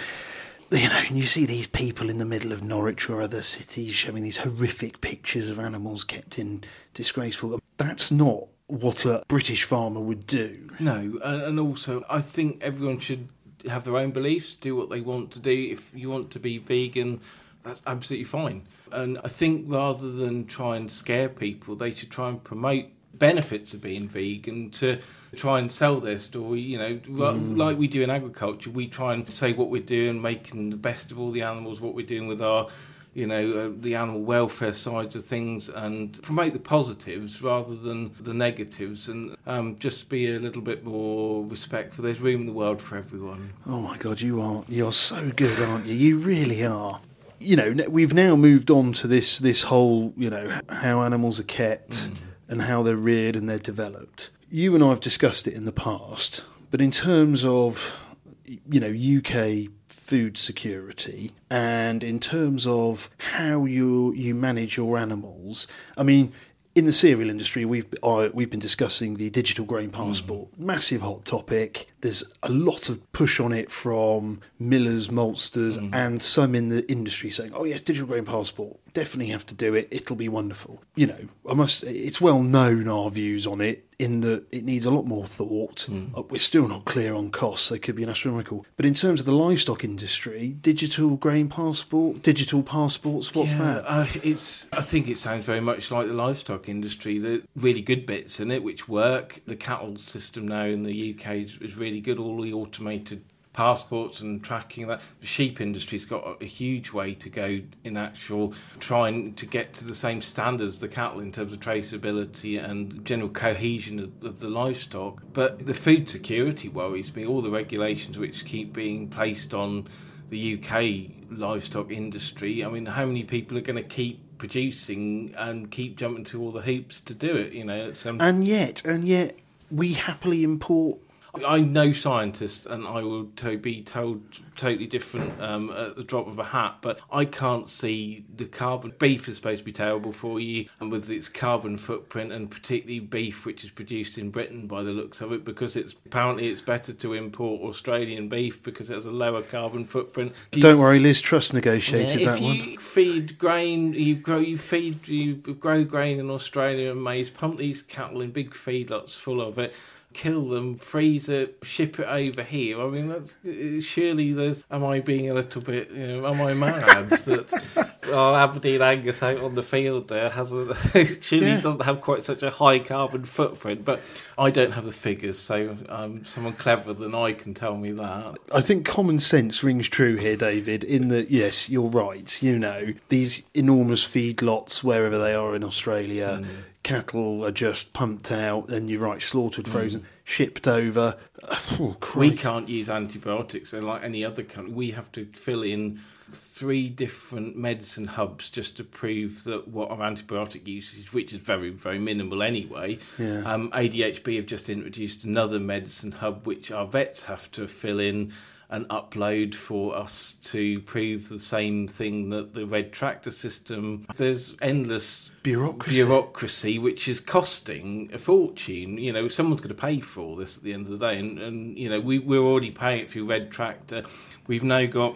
[0.70, 4.22] you know, you see these people in the middle of Norwich or other cities showing
[4.24, 7.60] these horrific pictures of animals kept in disgraceful.
[7.76, 10.70] That's not what a British farmer would do.
[10.80, 13.28] No, and also I think everyone should
[13.68, 15.68] have their own beliefs, do what they want to do.
[15.70, 17.20] If you want to be vegan,
[17.62, 18.66] that's absolutely fine.
[18.92, 23.74] And I think rather than try and scare people, they should try and promote benefits
[23.74, 24.98] of being vegan to
[25.34, 26.60] try and sell their story.
[26.60, 27.56] You know, mm.
[27.56, 31.10] like we do in agriculture, we try and say what we're doing, making the best
[31.10, 32.68] of all the animals, what we're doing with our
[33.16, 38.14] you know, uh, the animal welfare sides of things and promote the positives rather than
[38.20, 42.04] the negatives and um, just be a little bit more respectful.
[42.04, 43.54] There's room in the world for everyone.
[43.66, 45.94] Oh my God, you are, you're so good, aren't you?
[45.94, 47.00] You really are
[47.38, 51.44] you know, we've now moved on to this this whole, you know, how animals are
[51.44, 52.16] kept mm.
[52.48, 54.30] and how they're reared and they're developed.
[54.50, 58.88] You and I have discussed it in the past, but in terms of, you know,
[58.88, 59.70] UK
[60.06, 65.66] food security and in terms of how you you manage your animals,
[65.96, 66.32] I mean,
[66.76, 70.58] in the cereal industry, we've uh, we've been discussing the digital grain passport, mm.
[70.58, 71.88] massive hot topic.
[72.02, 75.92] There's a lot of push on it from millers, maltsters, mm.
[75.94, 79.74] and some in the industry saying, "Oh yes, digital grain passport, definitely have to do
[79.74, 79.88] it.
[79.90, 81.84] It'll be wonderful." You know, I must.
[81.84, 85.86] It's well known our views on it in that it needs a lot more thought.
[85.88, 86.30] Mm.
[86.30, 88.64] We're still not clear on costs; they could be an astronomical.
[88.76, 93.84] But in terms of the livestock industry, digital grain passport, digital passports, what's yeah, that?
[93.86, 94.66] Uh, it's.
[94.72, 97.18] I think it sounds very much like the livestock industry.
[97.18, 99.42] The really good bits in it, which work.
[99.46, 102.18] The cattle system now in the UK is, is really good.
[102.18, 103.24] All the automated
[103.56, 105.00] passports and tracking that.
[105.20, 109.84] The sheep industry's got a, huge way to go in actual trying to get to
[109.84, 114.48] the same standards the cattle in terms of traceability and general cohesion of, of the
[114.48, 115.22] livestock.
[115.32, 117.26] But the food security worries me.
[117.26, 119.88] All the regulations which keep being placed on
[120.28, 122.64] the UK livestock industry.
[122.64, 126.52] I mean, how many people are going to keep producing and keep jumping through all
[126.52, 127.54] the hoops to do it?
[127.54, 129.38] You know, and yet, and yet,
[129.70, 130.98] we happily import
[131.44, 134.22] I'm no scientist, and I will to be told
[134.56, 136.78] totally different um, at the drop of a hat.
[136.80, 138.92] But I can't see the carbon.
[138.98, 143.00] Beef is supposed to be terrible for you, and with its carbon footprint, and particularly
[143.00, 146.62] beef which is produced in Britain by the looks of it, because it's apparently it's
[146.62, 150.32] better to import Australian beef because it has a lower carbon footprint.
[150.52, 152.56] You, Don't worry, Liz Truss negotiated yeah, that one.
[152.56, 157.30] If you feed grain, you grow, you feed, you grow grain in Australia and maize,
[157.30, 159.74] pump these cattle in big feedlots full of it
[160.16, 162.80] kill them, freeze it, ship it over here.
[162.80, 164.64] I mean, that's, surely there's.
[164.70, 165.90] Am I being a little bit?
[165.90, 170.52] You know, am I mad that oh, Aberdeen Angus out on the field there has
[170.52, 170.74] a,
[171.20, 171.60] surely yeah.
[171.60, 173.84] doesn't have quite such a high carbon footprint?
[173.84, 174.00] But
[174.38, 178.38] I don't have the figures, so um, someone cleverer than I can tell me that.
[178.52, 180.84] I think common sense rings true here, David.
[180.84, 182.42] In that, yes, you're right.
[182.42, 186.40] You know, these enormous feedlots wherever they are in Australia.
[186.42, 186.46] Mm
[186.86, 190.06] cattle are just pumped out, and you're right, slaughtered, frozen, mm.
[190.24, 191.16] shipped over.
[191.78, 196.00] Oh, we can't use antibiotics, and like any other country, we have to fill in
[196.32, 201.70] three different medicine hubs just to prove that what our antibiotic usage, which is very,
[201.70, 202.98] very minimal anyway.
[203.18, 203.42] Yeah.
[203.44, 208.32] Um, ADHB have just introduced another medicine hub, which our vets have to fill in
[208.68, 214.04] and upload for us to prove the same thing that the red tractor system.
[214.16, 216.02] There's endless Bureaucracy.
[216.02, 218.98] bureaucracy which is costing a fortune.
[218.98, 221.18] You know, someone's going to pay for all this at the end of the day,
[221.18, 224.02] and, and you know we we're already paying it through red tractor.
[224.48, 225.14] We've now got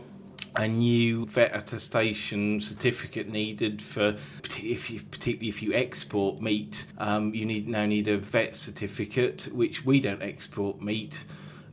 [0.56, 4.16] a new vet attestation certificate needed for
[4.62, 9.48] if you particularly if you export meat um, you need now need a vet certificate
[9.52, 11.24] which we don't export meat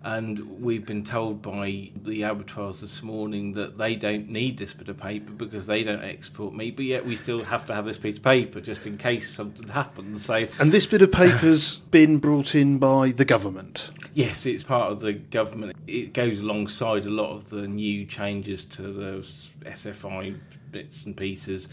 [0.03, 4.89] and we've been told by the abattoirs this morning that they don't need this bit
[4.89, 7.97] of paper because they don't export meat but yet we still have to have this
[7.97, 12.19] piece of paper just in case something happens so And this bit of paper's been
[12.19, 13.91] brought in by the government.
[14.13, 15.75] Yes, it's part of the government.
[15.87, 19.19] It goes alongside a lot of the new changes to the
[19.61, 20.37] SFI
[20.71, 21.67] bits and pieces,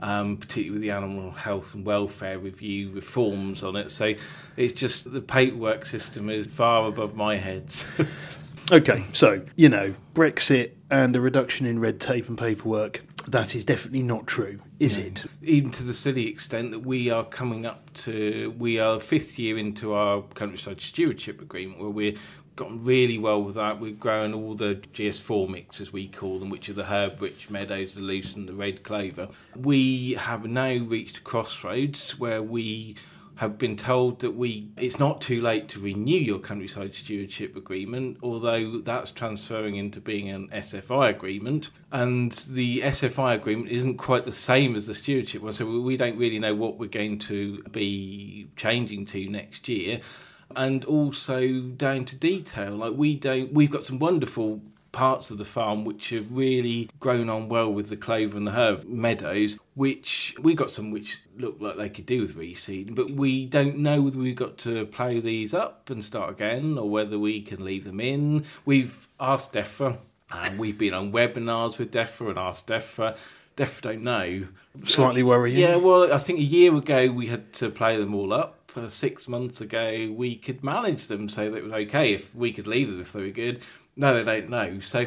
[0.00, 3.90] um, particularly with the animal health and welfare review reforms on it.
[3.90, 4.14] So
[4.56, 7.72] it's just the paperwork system is far above my head.
[8.72, 13.62] Okay, so, you know, Brexit and a reduction in red tape and paperwork, that is
[13.62, 15.26] definitely not true, is it?
[15.42, 19.58] Even to the silly extent that we are coming up to, we are fifth year
[19.58, 22.14] into our countryside stewardship agreement where we're
[22.56, 23.80] gotten really well with that.
[23.80, 27.50] We're growing all the GS4 mix, as we call them, which are the herb rich
[27.50, 29.28] meadows, the lucerne the red clover.
[29.56, 32.96] We have now reached a crossroads where we
[33.36, 38.16] have been told that we it's not too late to renew your countryside stewardship agreement
[38.22, 44.32] although that's transferring into being an SFI agreement and the SFI agreement isn't quite the
[44.32, 48.46] same as the stewardship one so we don't really know what we're going to be
[48.56, 50.00] changing to next year
[50.56, 54.60] and also down to detail like we don't we've got some wonderful
[54.94, 58.52] parts of the farm which have really grown on well with the clover and the
[58.52, 63.10] herb meadows, which we got some which look like they could do with reseeding, but
[63.10, 67.18] we don't know whether we've got to plough these up and start again or whether
[67.18, 68.44] we can leave them in.
[68.64, 69.98] We've asked DEFRA
[70.30, 73.16] and we've been on webinars with DEFRA and asked DEFRA.
[73.56, 74.46] DEFRA don't know.
[74.84, 75.58] Slightly worrying.
[75.58, 78.63] Yeah, well, I think a year ago we had to play them all up.
[78.76, 82.52] Uh, six months ago we could manage them so that it was okay if we
[82.52, 83.60] could leave them if they were good.
[83.96, 84.80] No, they don't know.
[84.80, 85.06] So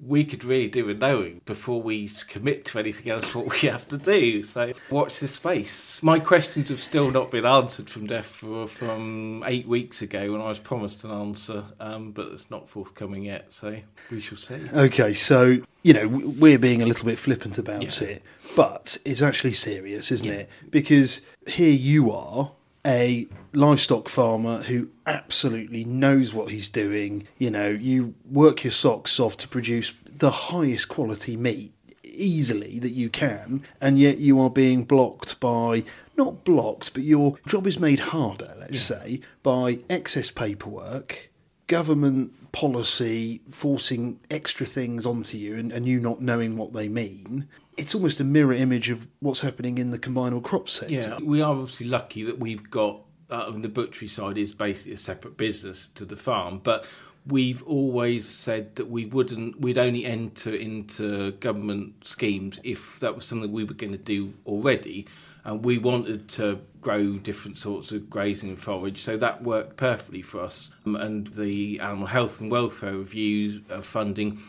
[0.00, 3.86] we could really do with knowing before we commit to anything else what we have
[3.88, 4.42] to do.
[4.42, 6.02] So watch this space.
[6.02, 10.48] My questions have still not been answered from DEFRA, from eight weeks ago when I
[10.48, 13.52] was promised an answer, um, but it's not forthcoming yet.
[13.52, 13.78] So
[14.10, 14.58] we shall see.
[14.74, 18.08] Okay, so you know we're being a little bit flippant about Yeah.
[18.08, 18.22] it,
[18.56, 20.32] but it's actually serious, isn't Yeah.
[20.40, 20.50] it?
[20.68, 22.50] Because here you are,
[22.86, 27.26] a livestock farmer who absolutely knows what he's doing.
[27.38, 32.90] You know, you work your socks off to produce the highest quality meat easily that
[32.90, 35.84] you can, and yet you are being blocked by
[36.16, 41.30] not blocked, but your job is made harder, let's say, by excess paperwork,
[41.66, 47.48] government policy forcing extra things onto you and, and you not knowing what they mean.
[47.76, 50.94] It's almost a mirror image of what's happening in the combined crop sector.
[50.94, 54.96] Yeah, we are obviously lucky that we've got uh, the butchery side is basically a
[54.96, 56.86] separate business to the farm, but
[57.26, 63.24] we've always said that we wouldn't, we'd only enter into government schemes if that was
[63.24, 65.06] something we were going to do already,
[65.44, 70.22] and we wanted to grow different sorts of grazing and forage, so that worked perfectly
[70.22, 70.70] for us.
[70.86, 74.40] Um, and the animal health and welfare review uh, funding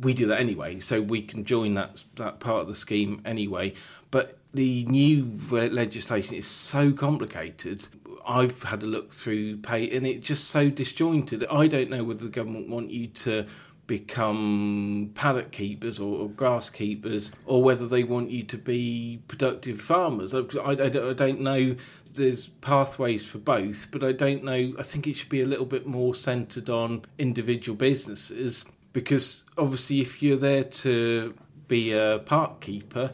[0.00, 3.74] we do that anyway, so we can join that that part of the scheme anyway.
[4.10, 7.86] But the new legislation is so complicated.
[8.26, 11.46] I've had a look through pay, and it's just so disjointed.
[11.50, 13.46] I don't know whether the government want you to
[13.86, 19.80] become paddock keepers or, or grass keepers, or whether they want you to be productive
[19.80, 20.34] farmers.
[20.34, 21.76] I, I, I I don't know.
[22.12, 24.74] There's pathways for both, but I don't know.
[24.78, 30.00] I think it should be a little bit more centred on individual businesses because obviously
[30.00, 31.34] if you're there to
[31.68, 33.12] be a park keeper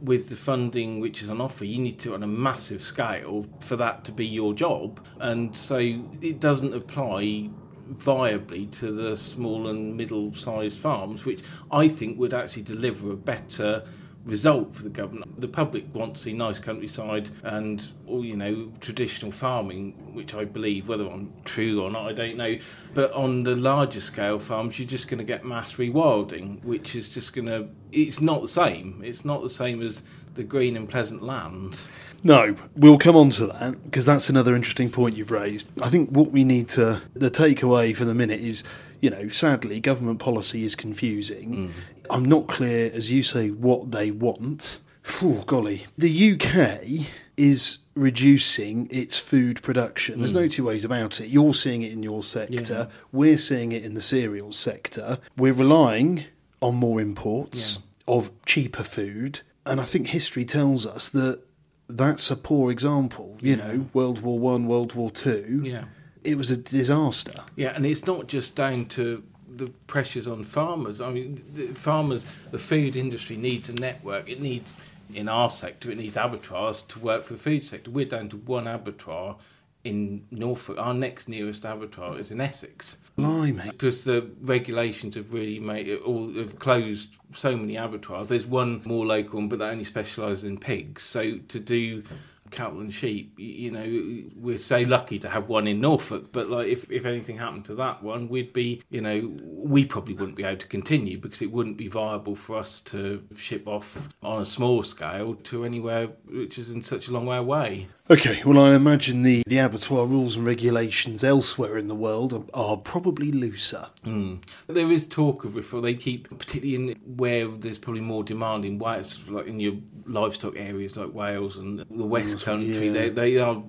[0.00, 3.76] with the funding which is on offer you need to on a massive scale for
[3.76, 5.04] that to be your job.
[5.20, 5.76] And so
[6.20, 7.50] it doesn't apply
[7.94, 13.16] viably to the small and middle sized farms which i think would actually deliver a
[13.16, 13.84] better
[14.24, 15.40] result for the government.
[15.40, 20.44] The public want to see nice countryside and, or you know, traditional farming, which I
[20.44, 22.56] believe, whether I'm true or not, I don't know.
[22.94, 27.08] But on the larger scale farms, you're just going to get mass rewilding, which is
[27.08, 27.68] just going to.
[27.90, 29.02] It's not the same.
[29.04, 30.02] It's not the same as
[30.34, 31.80] the green and pleasant land.
[32.24, 35.68] No, we'll come on to that because that's another interesting point you've raised.
[35.82, 38.62] I think what we need to, the takeaway for the minute is,
[39.02, 41.54] you know, sadly, government policy is confusing.
[41.54, 41.70] Hmm.
[42.08, 44.80] I'm not clear, as you say, what they want.
[45.20, 45.86] Oh, golly.
[45.98, 50.20] The UK is reducing its food production.
[50.20, 50.48] There's no hmm.
[50.48, 51.26] two ways about it.
[51.28, 52.96] You're seeing it in your sector, Yeah.
[53.10, 55.18] we're seeing it in the cereals sector.
[55.36, 56.24] We're relying
[56.60, 61.42] on more imports of cheaper food, and I think history tells us that
[61.88, 63.36] that's a poor example.
[63.40, 65.60] You know, World War One, World War Two.
[65.64, 65.84] Yeah.
[66.24, 67.44] It was a disaster.
[67.56, 71.00] Yeah, and it's not just down to the pressures on farmers.
[71.00, 74.28] I mean, the farmers, the food industry needs a network.
[74.28, 74.74] It needs,
[75.14, 77.90] in our sector, it needs abattoirs to work for the food sector.
[77.90, 79.36] We're down to one abattoir
[79.84, 80.78] in Norfolk.
[80.78, 82.98] Our next nearest abattoir is in Essex.
[83.16, 83.70] Blimey.
[83.70, 88.28] Because the regulations have really made it all have closed so many abattoirs.
[88.28, 91.02] There's one more local one, but that only specialises in pigs.
[91.02, 92.04] So to do
[92.52, 96.32] cattle and sheep, you know, we're so lucky to have one in Norfolk.
[96.32, 100.14] But like, if if anything happened to that one, we'd be, you know, we probably
[100.14, 104.08] wouldn't be able to continue because it wouldn't be viable for us to ship off
[104.22, 107.88] on a small scale to anywhere which is in such a long way away.
[108.10, 112.42] Okay, well, I imagine the, the abattoir rules and regulations elsewhere in the world are,
[112.52, 113.86] are probably looser.
[114.04, 114.42] Mm.
[114.66, 115.84] There is talk of reform.
[115.84, 119.74] They keep, particularly in where there's probably more demand in Wales, like in your
[120.06, 122.86] livestock areas like Wales and the West Wales, Country.
[122.86, 122.92] yeah.
[122.92, 123.62] They they are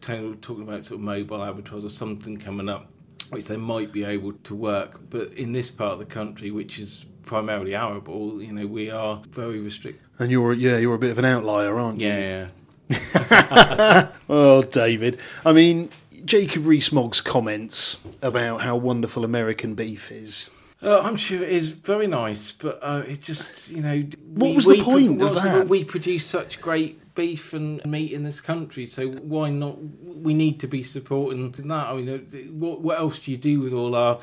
[0.00, 2.86] talking about sort of mobile abattoirs or something coming up,
[3.30, 5.00] which they might be able to work.
[5.10, 9.22] But in this part of the country, which is primarily arable, you know, we are
[9.30, 10.02] very restricted.
[10.18, 12.08] And you're, yeah, you're a bit of an outlier, aren't you?
[12.08, 12.48] Yeah,
[14.28, 15.18] Oh, David.
[15.44, 15.90] I mean,
[16.24, 20.50] Jacob Rees-Mogg's comments about how wonderful American beef is.
[20.82, 24.02] Uh, I'm sure it is very nice, but uh, it just you know.
[24.24, 25.68] What was the point pro- of what's that?
[25.68, 29.76] We produce such great beef and meat in this country, so why not?
[30.02, 31.88] We need to be supporting that.
[31.88, 34.20] I mean, uh, what what else do you do with all our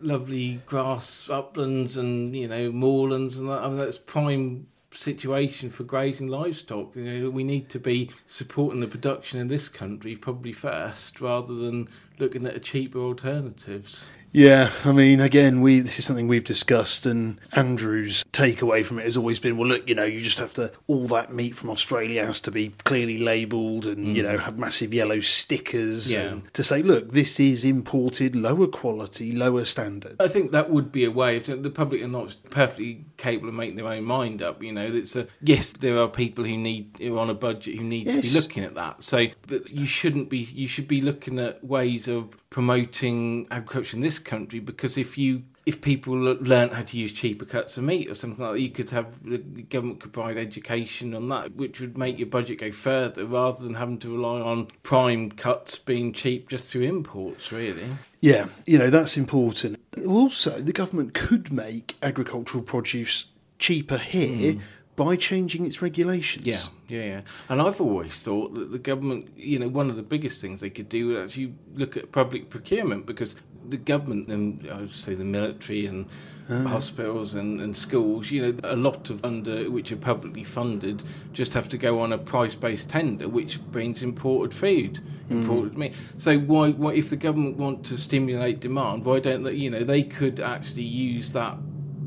[0.00, 3.62] lovely grass uplands and you know moorlands and that?
[3.62, 6.94] I mean, that's prime situation for grazing livestock.
[6.96, 11.54] You know, we need to be supporting the production in this country probably first, rather
[11.54, 11.88] than
[12.18, 14.06] looking at cheaper alternatives.
[14.34, 19.04] Yeah, I mean, again, we this is something we've discussed, and Andrew's takeaway from it
[19.04, 21.70] has always been, well, look, you know, you just have to all that meat from
[21.70, 24.32] Australia has to be clearly labelled, and you mm.
[24.32, 26.22] know, have massive yellow stickers, Yeah.
[26.22, 30.16] and to say, look, this is imported, lower quality, lower standard.
[30.18, 31.36] I think that would be a way.
[31.36, 34.86] If the public are not perfectly capable of making their own mind up, you know,
[34.86, 35.74] it's a yes.
[35.74, 38.64] There are people who need who are on a budget who need to be looking
[38.64, 39.04] at that.
[39.04, 40.38] So, but you shouldn't be.
[40.38, 45.42] You should be looking at ways of promoting agriculture in this country because if you
[45.66, 48.60] if people le- learn how to use cheaper cuts of meat or something like that,
[48.60, 52.58] you could have the government could provide education on that, which would make your budget
[52.58, 57.50] go further rather than having to rely on prime cuts being cheap just through imports.
[57.50, 57.84] Really.
[58.20, 59.78] Yeah, you know, that's important.
[60.06, 63.26] Also, the government could make agricultural produce
[63.58, 64.60] cheaper here hmm.
[64.96, 66.46] By changing its regulations.
[66.46, 67.20] Yeah, yeah, yeah.
[67.48, 70.70] And I've always thought that the government, you know, one of the biggest things they
[70.70, 73.36] could do would actually look at public procurement because
[73.68, 76.06] the government and I would say the military and
[76.48, 76.64] ah.
[76.64, 81.02] hospitals and, and schools, you know, a lot of under which are publicly funded
[81.32, 85.42] just have to go on a price based tender which brings imported food, hmm.
[85.42, 85.94] imported meat.
[86.18, 89.82] So why, why if the government want to stimulate demand, why don't they you know,
[89.82, 91.56] they could actually use that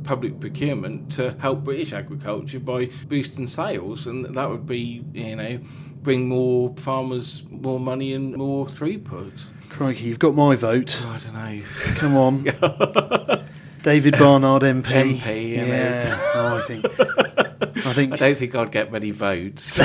[0.07, 5.59] public procurement to help British agriculture by boosting sales, and that would be, you know,
[6.01, 9.47] bring more farmers more money and more throughput.
[9.69, 10.99] Crikey, you've got my vote.
[11.03, 11.63] Oh, I don't know.
[11.95, 12.43] Come on.
[13.83, 15.17] David Barnard MP.
[15.17, 15.65] MP, yeah.
[15.65, 16.85] yeah, Oh, I think
[17.85, 19.79] I think I don't think I'd get many votes.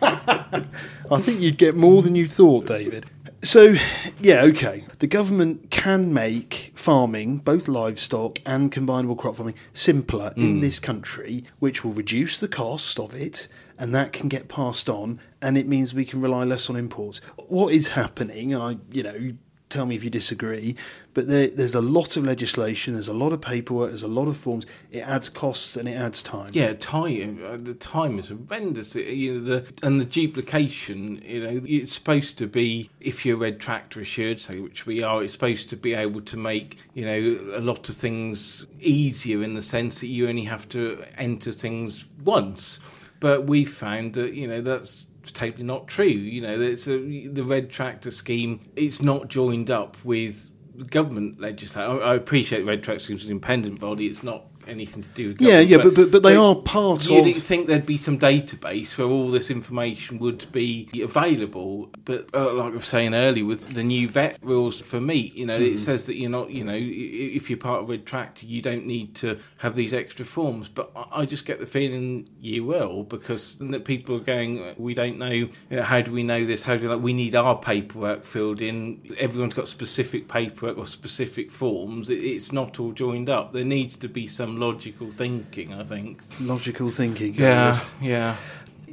[0.00, 3.10] I think you'd get more than you thought, David.
[3.44, 3.74] So,
[4.22, 4.84] yeah, okay.
[5.00, 10.60] The government can make farming, both livestock and combinable crop farming, simpler in hmm.
[10.60, 13.46] this country, which will reduce the cost of it,
[13.78, 17.20] and that can get passed on, and it means we can rely less on imports.
[17.36, 19.32] What is happening, I, you know,
[19.74, 20.76] tell me if you disagree,
[21.14, 24.28] but there, there's a lot of legislation, there's a lot of paperwork, there's a lot
[24.28, 24.64] of forms.
[24.92, 26.50] It adds costs and it adds time.
[26.52, 27.40] Yeah, time.
[27.44, 28.94] uh, The time is horrendous.
[28.96, 31.20] It- You know, the and the duplication.
[31.26, 35.22] You know, it's supposed to be if you're red tractor assured, say which we are.
[35.22, 37.20] It's supposed to be able to make you know
[37.56, 42.04] a lot of things easier in the sense that you only have to enter things
[42.24, 42.78] once.
[43.20, 46.06] But we found that you know that's totally not true.
[46.06, 48.60] You know, it's a, the red tractor scheme.
[48.76, 50.50] It's not joined up with
[50.90, 51.90] government legislation.
[51.90, 54.06] I I appreciate Red Tractor Scheme is an independent body.
[54.06, 57.06] It's not anything to do with Yeah, government, yeah, but- but- but they are part
[57.06, 61.90] of you'd of- think there'd be some database where all this information would be available.
[62.04, 65.46] But uh, like I was saying earlier, with the new vet rules for meat, you
[65.46, 65.74] know, Mm.
[65.74, 68.86] it says that you're not, you know, if you're part of a tractor, you don't
[68.86, 70.68] need to have these extra forms.
[70.68, 74.94] But I- I just get the feeling you will because that people are going, we
[74.94, 76.62] don't know, you know, how do we know this?
[76.64, 78.98] How do we, like, we need our paperwork filled in?
[79.18, 82.10] Everyone's got specific paperwork or specific forms.
[82.10, 83.52] It, it's not all joined up.
[83.52, 86.22] There needs to be some logical thinking, I think.
[86.40, 87.34] Logical thinking.
[87.34, 88.36] Yeah, yeah.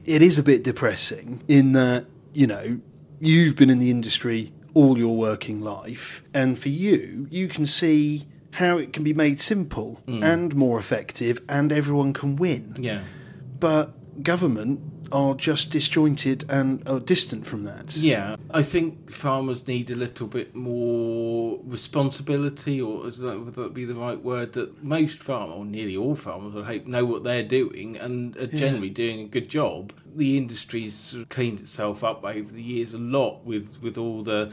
[0.05, 2.79] it is a bit depressing in that you know
[3.19, 8.25] you've been in the industry all your working life, and for you, you can see
[8.51, 10.23] how it can be made simple mm.
[10.23, 12.75] and more effective, and everyone can win.
[12.79, 13.01] Yeah.
[13.59, 14.81] But government
[15.11, 17.95] are just disjointed and are distant from that.
[17.95, 23.73] Yeah, I think farmers need a little bit more responsibility, or is that, would that
[23.73, 24.53] be the right word?
[24.53, 28.47] That most farmers, or nearly all farmers, I hope, know what they're doing and are
[28.47, 29.93] generally doing a good job.
[30.15, 34.51] The industry's cleaned itself up over the years a lot with, with all the,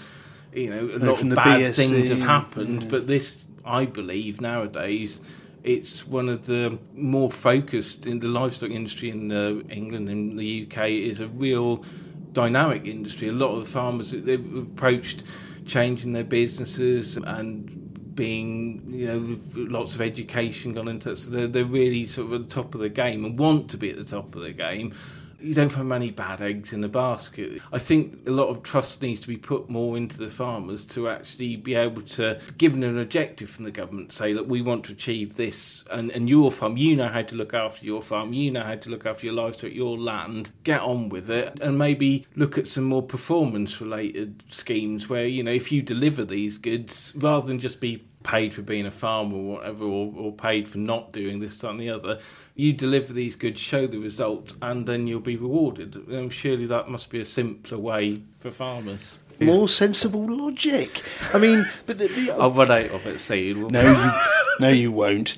[0.53, 2.89] you know, a lot of bad BSE, things have happened, yeah.
[2.89, 5.21] but this, I believe, nowadays.
[5.69, 10.67] It's one of the more focused in the livestock industry in uh, England and the
[10.67, 11.85] UK is a real
[12.33, 13.29] dynamic industry.
[13.29, 15.25] A lot of the farmers they've approached
[15.67, 21.17] changing their businesses and being, you know, lots of education gone into it.
[21.17, 23.77] So they're, they're really sort of at the top of the game and want to
[23.77, 24.95] be at the top of the game.
[25.41, 27.63] You don't find many bad eggs in the basket.
[27.73, 31.09] I think a lot of trust needs to be put more into the farmers to
[31.09, 34.93] actually be able to, given an objective from the government, say, that we want to
[34.93, 38.51] achieve this, and, and your farm, you know how to look after your farm, you
[38.51, 42.27] know how to look after your livestock, your land, get on with it, and maybe
[42.35, 47.13] look at some more performance related schemes where, you know, if you deliver these goods,
[47.17, 50.77] rather than just be paid for being a farmer or whatever, or, or paid for
[50.77, 52.19] not doing this, that, and the other.
[52.55, 55.97] You deliver these goods, show the result, and then you'll be rewarded.
[56.13, 59.19] Um, surely that must be a simpler way for farmers.
[59.41, 61.03] More sensible logic.
[61.33, 63.69] I mean, but the, the, I'll run out of it soon.
[63.69, 64.13] No, you,
[64.61, 65.37] no, you won't.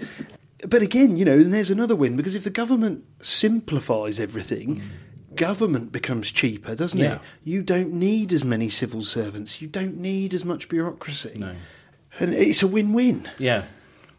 [0.66, 4.82] But again, you know, and there's another win because if the government simplifies everything,
[5.34, 7.14] government becomes cheaper, doesn't Yeah.
[7.16, 7.20] it?
[7.45, 9.62] You don't need as many civil servants.
[9.62, 11.36] You don't need as much bureaucracy.
[11.38, 11.55] No.
[12.20, 13.28] And it's a win-win.
[13.38, 13.64] Yeah.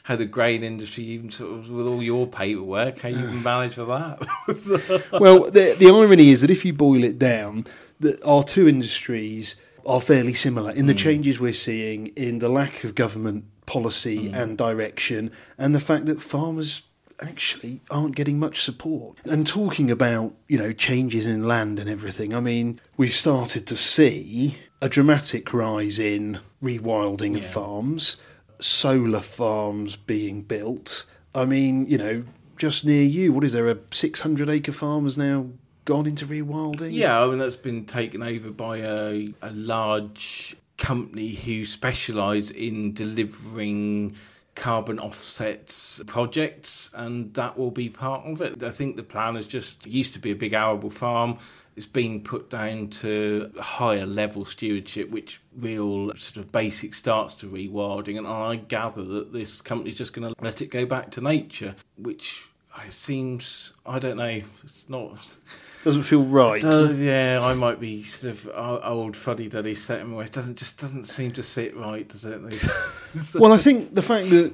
[0.04, 3.78] How the grain industry, even sort of with all your paperwork, how you can manage
[3.78, 5.12] with that.
[5.22, 7.66] well, the, the irony is that if you boil it down,
[8.00, 10.98] that our two industries are fairly similar in the mm.
[10.98, 14.36] changes we're seeing in the lack of government policy mm.
[14.36, 16.84] and direction, and the fact that farmers
[17.22, 19.18] actually aren't getting much support.
[19.26, 23.78] And talking about you know changes in land and everything, I mean we've started to
[23.78, 28.18] see a dramatic rise in rewilding of farms,
[28.60, 31.06] solar farms being built.
[31.34, 32.24] I mean, you know,
[32.58, 33.68] just near you, what is there?
[33.68, 35.48] A six hundred acre farm has now
[35.86, 36.94] gone into rewilding.
[36.94, 42.94] Yeah, I mean that's been taken over by a, a large company who specialise in
[42.94, 44.16] delivering
[44.56, 48.62] carbon offsets projects, and that will be part of it.
[48.62, 51.38] I think the plan is just it used to be a big arable farm.
[51.82, 57.48] It's been put down to higher level stewardship, which real sort of basic starts to
[57.48, 58.20] rewilding.
[58.20, 61.74] And I gather that this company's just going to let it go back to nature,
[61.98, 62.44] which
[62.92, 64.42] seems I don't know.
[64.64, 65.28] It's not.
[65.84, 66.64] doesn't feel right.
[66.64, 70.30] Uh, yeah, I might be sort of old fuddy duddy set in my ways.
[70.30, 72.40] Doesn't just doesn't seem to sit right, does it?
[73.34, 74.54] well, I think the fact that,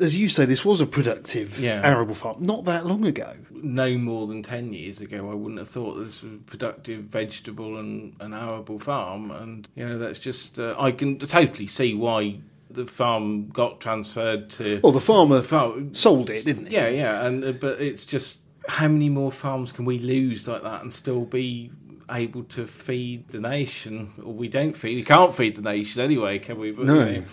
[0.00, 1.82] as you say, this was a productive Yeah.
[1.84, 3.32] arable farm not that long ago.
[3.64, 7.78] No more than ten years ago, I wouldn't have thought this was a productive vegetable
[7.78, 9.30] and an arable farm.
[9.30, 12.38] And you know, that's just uh, I can totally see why
[12.70, 14.80] the farm got transferred to.
[14.82, 15.94] Well, the farmer farm.
[15.94, 16.74] sold it, didn't he?
[16.74, 20.62] Yeah, yeah, and uh, but it's just how many more farms can we lose like
[20.62, 21.70] that and still be
[22.10, 24.12] able to feed the nation?
[24.24, 24.98] Or we don't feed.
[24.98, 26.70] We can't feed the nation anyway, can we?
[26.72, 27.04] But, No.
[27.06, 27.24] you know,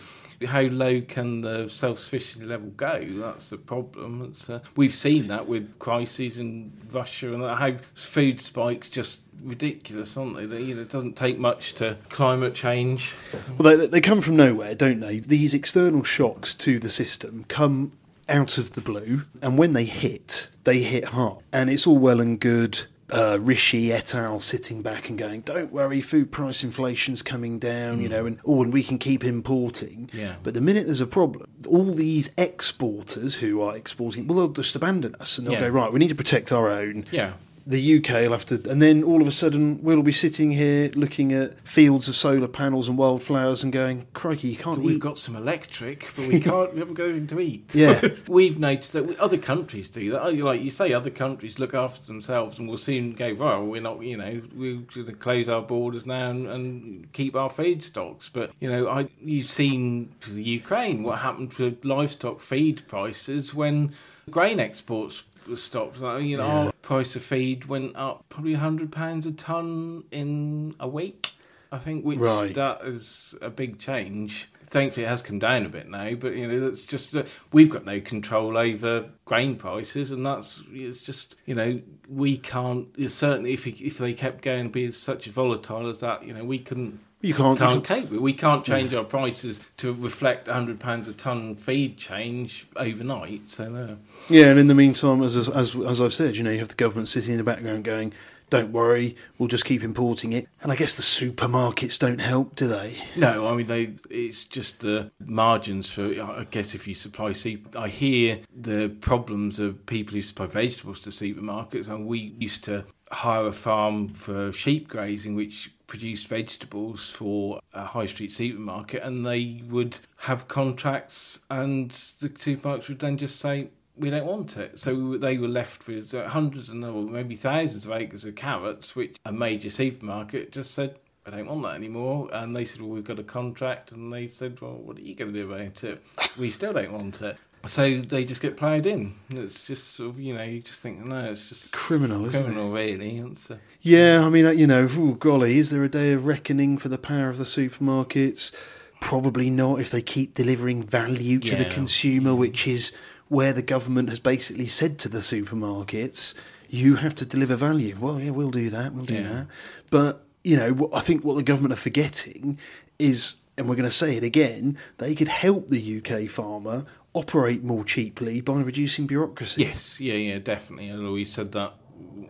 [0.46, 3.04] how low can the self-sufficiency level go?
[3.04, 4.34] That's the problem.
[4.48, 10.36] Uh, we've seen that with crises in Russia and how food spikes just ridiculous, aren't
[10.38, 10.46] they?
[10.46, 13.14] That, you know, it doesn't take much to climate change.
[13.58, 15.20] Well, they, they come from nowhere, don't they?
[15.20, 17.94] These external shocks to the system come
[18.30, 21.44] out of the blue, and when they hit, they hit hard.
[21.52, 22.88] And it's all well and good.
[23.12, 24.40] Uh, Rishi et al.
[24.40, 28.62] sitting back and going, "Don't worry, food price inflation's coming down," you know, and oh,
[28.64, 30.10] and we can keep importing.
[30.14, 30.36] Yeah.
[30.44, 34.76] But the minute there's a problem, all these exporters who are exporting, well, they'll just
[34.76, 35.62] abandon us and they'll Yeah.
[35.62, 37.34] go, "Right, we need to protect our own." Yeah.
[37.66, 40.90] The UK will have to, and then all of a sudden we'll be sitting here
[40.96, 44.96] looking at fields of solar panels and wildflowers and going, "Crikey, you can't But we've
[44.96, 46.74] eat." got some electric, but we can't.
[46.74, 47.72] we haven't got anything to eat.
[47.76, 48.02] Yeah.
[48.28, 50.24] we've noticed that other countries do that.
[50.24, 53.34] Oh, Like you say, other countries look after themselves, and we'll soon go.
[53.34, 54.02] Well, we're not.
[54.02, 58.30] You know, we're going to close our borders now and, and keep our feed stocks.
[58.30, 63.94] But you know, I you've seen the Ukraine what happened to livestock feed prices when
[64.30, 66.00] grain exports were stopped.
[66.00, 70.04] Like, you know, our oh, price of feed went up probably hundred pounds a ton
[70.12, 71.34] in a week.
[71.74, 72.54] I think which Right.
[72.56, 74.50] that is a big change.
[74.66, 77.70] Thankfully, it has come down a bit now, but you know that's just that we've
[77.70, 82.88] got no control over grain prices, and that's it's just you know we can't.
[83.10, 86.60] Certainly, if if they kept going to be such volatile as that, you know, we
[86.60, 87.58] couldn't You can't.
[87.58, 92.68] can't cope We can't change our prices to reflect hundred pounds a ton feed change
[92.76, 93.50] overnight.
[93.50, 93.98] So no.
[94.30, 96.70] Yeah, and in the meantime, as, as as as I've said, you know, you have
[96.70, 98.14] the government sitting in the background going,
[98.52, 102.68] "Don't worry, we'll just keep importing it." And I guess the supermarkets don't help, do
[102.68, 102.98] they?
[103.16, 103.96] No, I mean they.
[104.12, 106.04] It's just the margins for.
[106.04, 111.00] I guess if you supply super, I hear the problems of people who supply vegetables
[111.02, 111.88] to supermarkets.
[111.90, 117.86] And we used to hire a farm for sheep grazing, which produced vegetables for a
[117.86, 123.70] high street supermarket, and they would have contracts, and the supermarkets would then just say.
[124.02, 128.26] We don't want it, so they were left with hundreds and maybe thousands of acres
[128.26, 132.30] of carrots, which a major supermarket just said, I don't want that anymore.
[132.34, 133.92] And they said, Well, we've got a contract.
[133.92, 136.02] And they said, Well, what are you going to do about it?
[136.38, 137.38] We still don't want it.
[137.68, 139.14] So they just get ploughed in.
[139.30, 142.46] It's just sort of, you know, you just think, no, it's just Criminal, isn't it?
[142.46, 143.18] criminal, really.
[143.20, 146.26] It's, uh, Yeah, I mean, uh, you know, ooh, golly, is there a day of
[146.26, 148.56] reckoning for the power of the supermarkets?
[149.00, 152.96] Probably not if they keep delivering value to the consumer, which is
[153.32, 156.34] where the government has basically said to the supermarkets,
[156.70, 157.96] you have to deliver value.
[157.98, 159.22] Well, yeah, we'll do that, we'll do Yeah.
[159.34, 159.48] that.
[159.90, 162.60] But, you know, I think what the government are forgetting
[163.00, 167.64] is, and we're going to say it again, they could help the UK farmer operate
[167.64, 169.62] more cheaply by reducing bureaucracy.
[169.62, 170.90] yes, yeah, yeah, definitely.
[170.90, 171.74] And we said that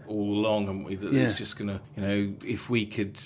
[0.07, 0.95] all along, haven't we?
[0.97, 1.29] That Yeah.
[1.29, 3.19] it's just going to, you know, if we could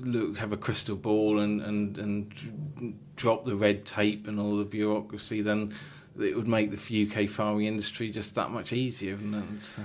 [0.00, 4.64] look, have a crystal ball and, and, and drop the red tape and all the
[4.64, 5.72] bureaucracy, then
[6.20, 9.14] it would make the UK farming industry just that much easier.
[9.14, 9.82] And that's, uh,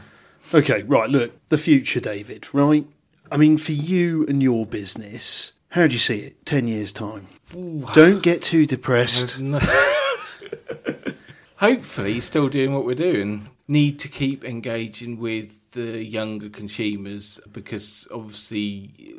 [0.53, 2.85] Okay, right, look, the future, David, right?
[3.29, 7.27] I mean, for you and your business, how do you see it 10 years' time?
[7.93, 9.37] Don't get too depressed.
[9.47, 9.59] No.
[11.57, 13.49] Hopefully, still doing what we're doing.
[13.67, 19.15] Need to keep engaging with the younger consumers because obviously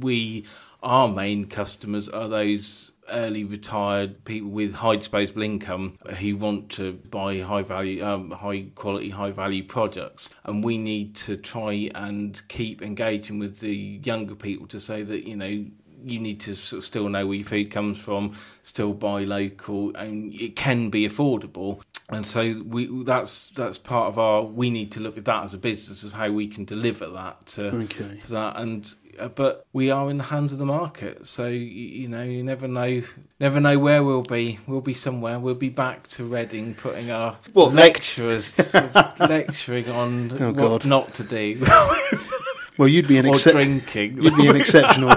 [0.00, 0.46] we,
[0.82, 6.94] our main customers are those early retired people with high disposable income who want to
[7.10, 12.42] buy high value, um, high quality, high value products, and we need to try and
[12.48, 15.64] keep engaging with the younger people to say that you know
[16.04, 18.34] you need to sort of still know where your food comes from,
[18.64, 21.80] still buy local, and it can be affordable.
[22.08, 24.42] And so we that's that's part of our.
[24.42, 27.46] We need to look at that as a business of how we can deliver that
[27.46, 28.18] to, Okay.
[28.24, 28.56] to that.
[28.58, 32.42] And Uh, but we are in the hands of the market, so you, know you
[32.42, 33.02] never know
[33.38, 34.58] never know where we'll be.
[34.66, 35.38] We'll be somewhere.
[35.38, 40.56] We'll be back to Reading, putting our What, lecturers sort of lecturing on Oh, what
[40.82, 40.86] God.
[40.86, 41.62] not to do
[42.78, 44.22] Well, you'd be an or drinking.
[44.22, 45.14] You'd be an exceptional.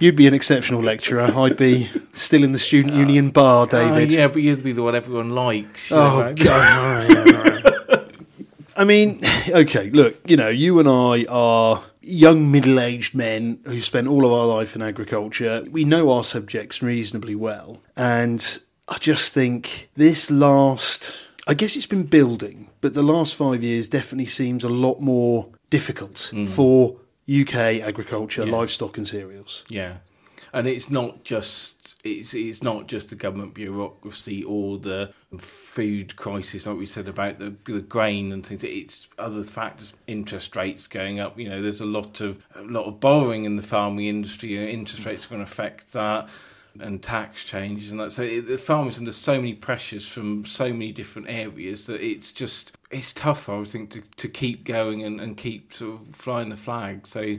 [0.00, 1.22] You'd be an exceptional lecturer.
[1.22, 4.12] I'd be still in the student uh, union bar, uh, David.
[4.12, 5.92] Oh, yeah, but you'd be the one everyone likes.
[5.92, 6.34] Oh know.
[6.34, 7.08] God!
[7.10, 8.02] right, right.
[8.78, 9.90] I mean, okay.
[9.90, 14.46] Look, you know, you and I are young, middle-aged men who spent all of our
[14.46, 15.64] life in agriculture.
[15.70, 21.12] We know our subjects reasonably well, and I just think this last.
[21.48, 25.48] I guess it's been building, but the last five years definitely seems a lot more
[25.70, 26.48] difficult mm.
[26.48, 26.96] for
[27.28, 28.52] UK agriculture, Yeah.
[28.52, 29.64] livestock, and cereals.
[29.68, 29.98] Yeah,
[30.56, 36.66] and it's not just it's it's not just the government bureaucracy or the food crisis,
[36.66, 38.64] like we said about the, the grain and things.
[38.64, 41.38] It's other factors, interest rates going up.
[41.38, 44.50] You know, there's a lot of a lot of borrowing in the farming industry.
[44.50, 46.28] You know, interest rates are going to affect that.
[46.78, 48.12] And tax changes and that.
[48.12, 52.32] So it, the farmers under so many pressures from so many different areas that it's
[52.32, 53.48] just it's tough.
[53.48, 57.06] I would think to, to keep going and, and keep sort of flying the flag.
[57.06, 57.38] So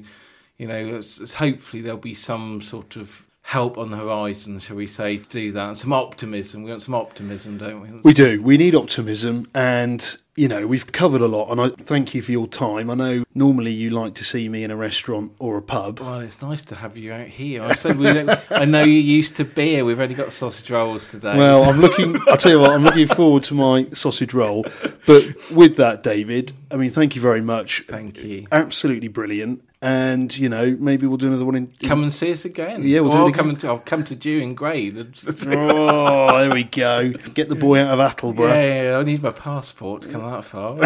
[0.58, 4.76] you know, it's, it's hopefully there'll be some sort of help on the horizon, shall
[4.76, 5.68] we say, to do that.
[5.70, 6.64] And some optimism.
[6.64, 7.90] We want some optimism, don't we?
[8.04, 8.42] We do.
[8.42, 12.32] We need optimism, and you know, we've covered a lot, and I thank you for
[12.32, 12.90] your time.
[12.90, 16.00] I know normally you like to see me in a restaurant or a pub.
[16.00, 17.64] Well, it's nice to have you out here.
[17.64, 18.10] I said we.
[18.52, 19.86] I know you're used to beer.
[19.86, 21.38] We've only got sausage rolls today.
[21.38, 22.20] Well, I'm looking.
[22.28, 22.72] I'll tell you what.
[22.72, 24.66] I'm looking forward to my sausage roll.
[25.06, 27.84] But with that, David, I mean, thank you very much.
[27.88, 28.46] Thank you.
[28.52, 29.64] Absolutely brilliant.
[29.82, 31.68] And you know, maybe we'll do another one in.
[31.84, 32.82] Come and see us again.
[32.84, 33.38] Yeah, we'll or do I'll again.
[33.46, 33.68] come to.
[33.68, 35.14] I'll come to Dewing Grain.
[35.48, 37.10] Oh, there we go.
[37.12, 38.50] Get the boy out of Attleborough.
[38.50, 40.78] Yeah, yeah, I need my passport to come that far.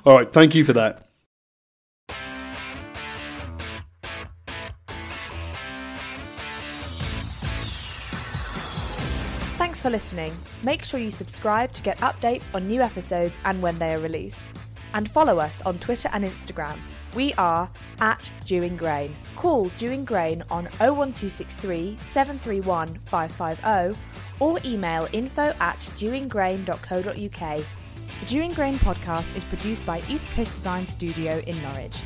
[0.06, 0.32] All right.
[0.32, 1.06] Thank you for that.
[9.58, 10.32] Thanks for listening.
[10.62, 14.50] Make sure you subscribe to get updates on new episodes and when they are released.
[14.94, 16.78] And follow us on Twitter and Instagram.
[17.16, 19.16] We are at Dewing Grain.
[19.36, 23.98] Call Dewing Grain on 01263 731 550
[24.38, 27.64] or email info at dewinggrain.co.uk.
[28.20, 32.02] The Dewing Grain podcast is produced by East Coast Design Studio in Norwich.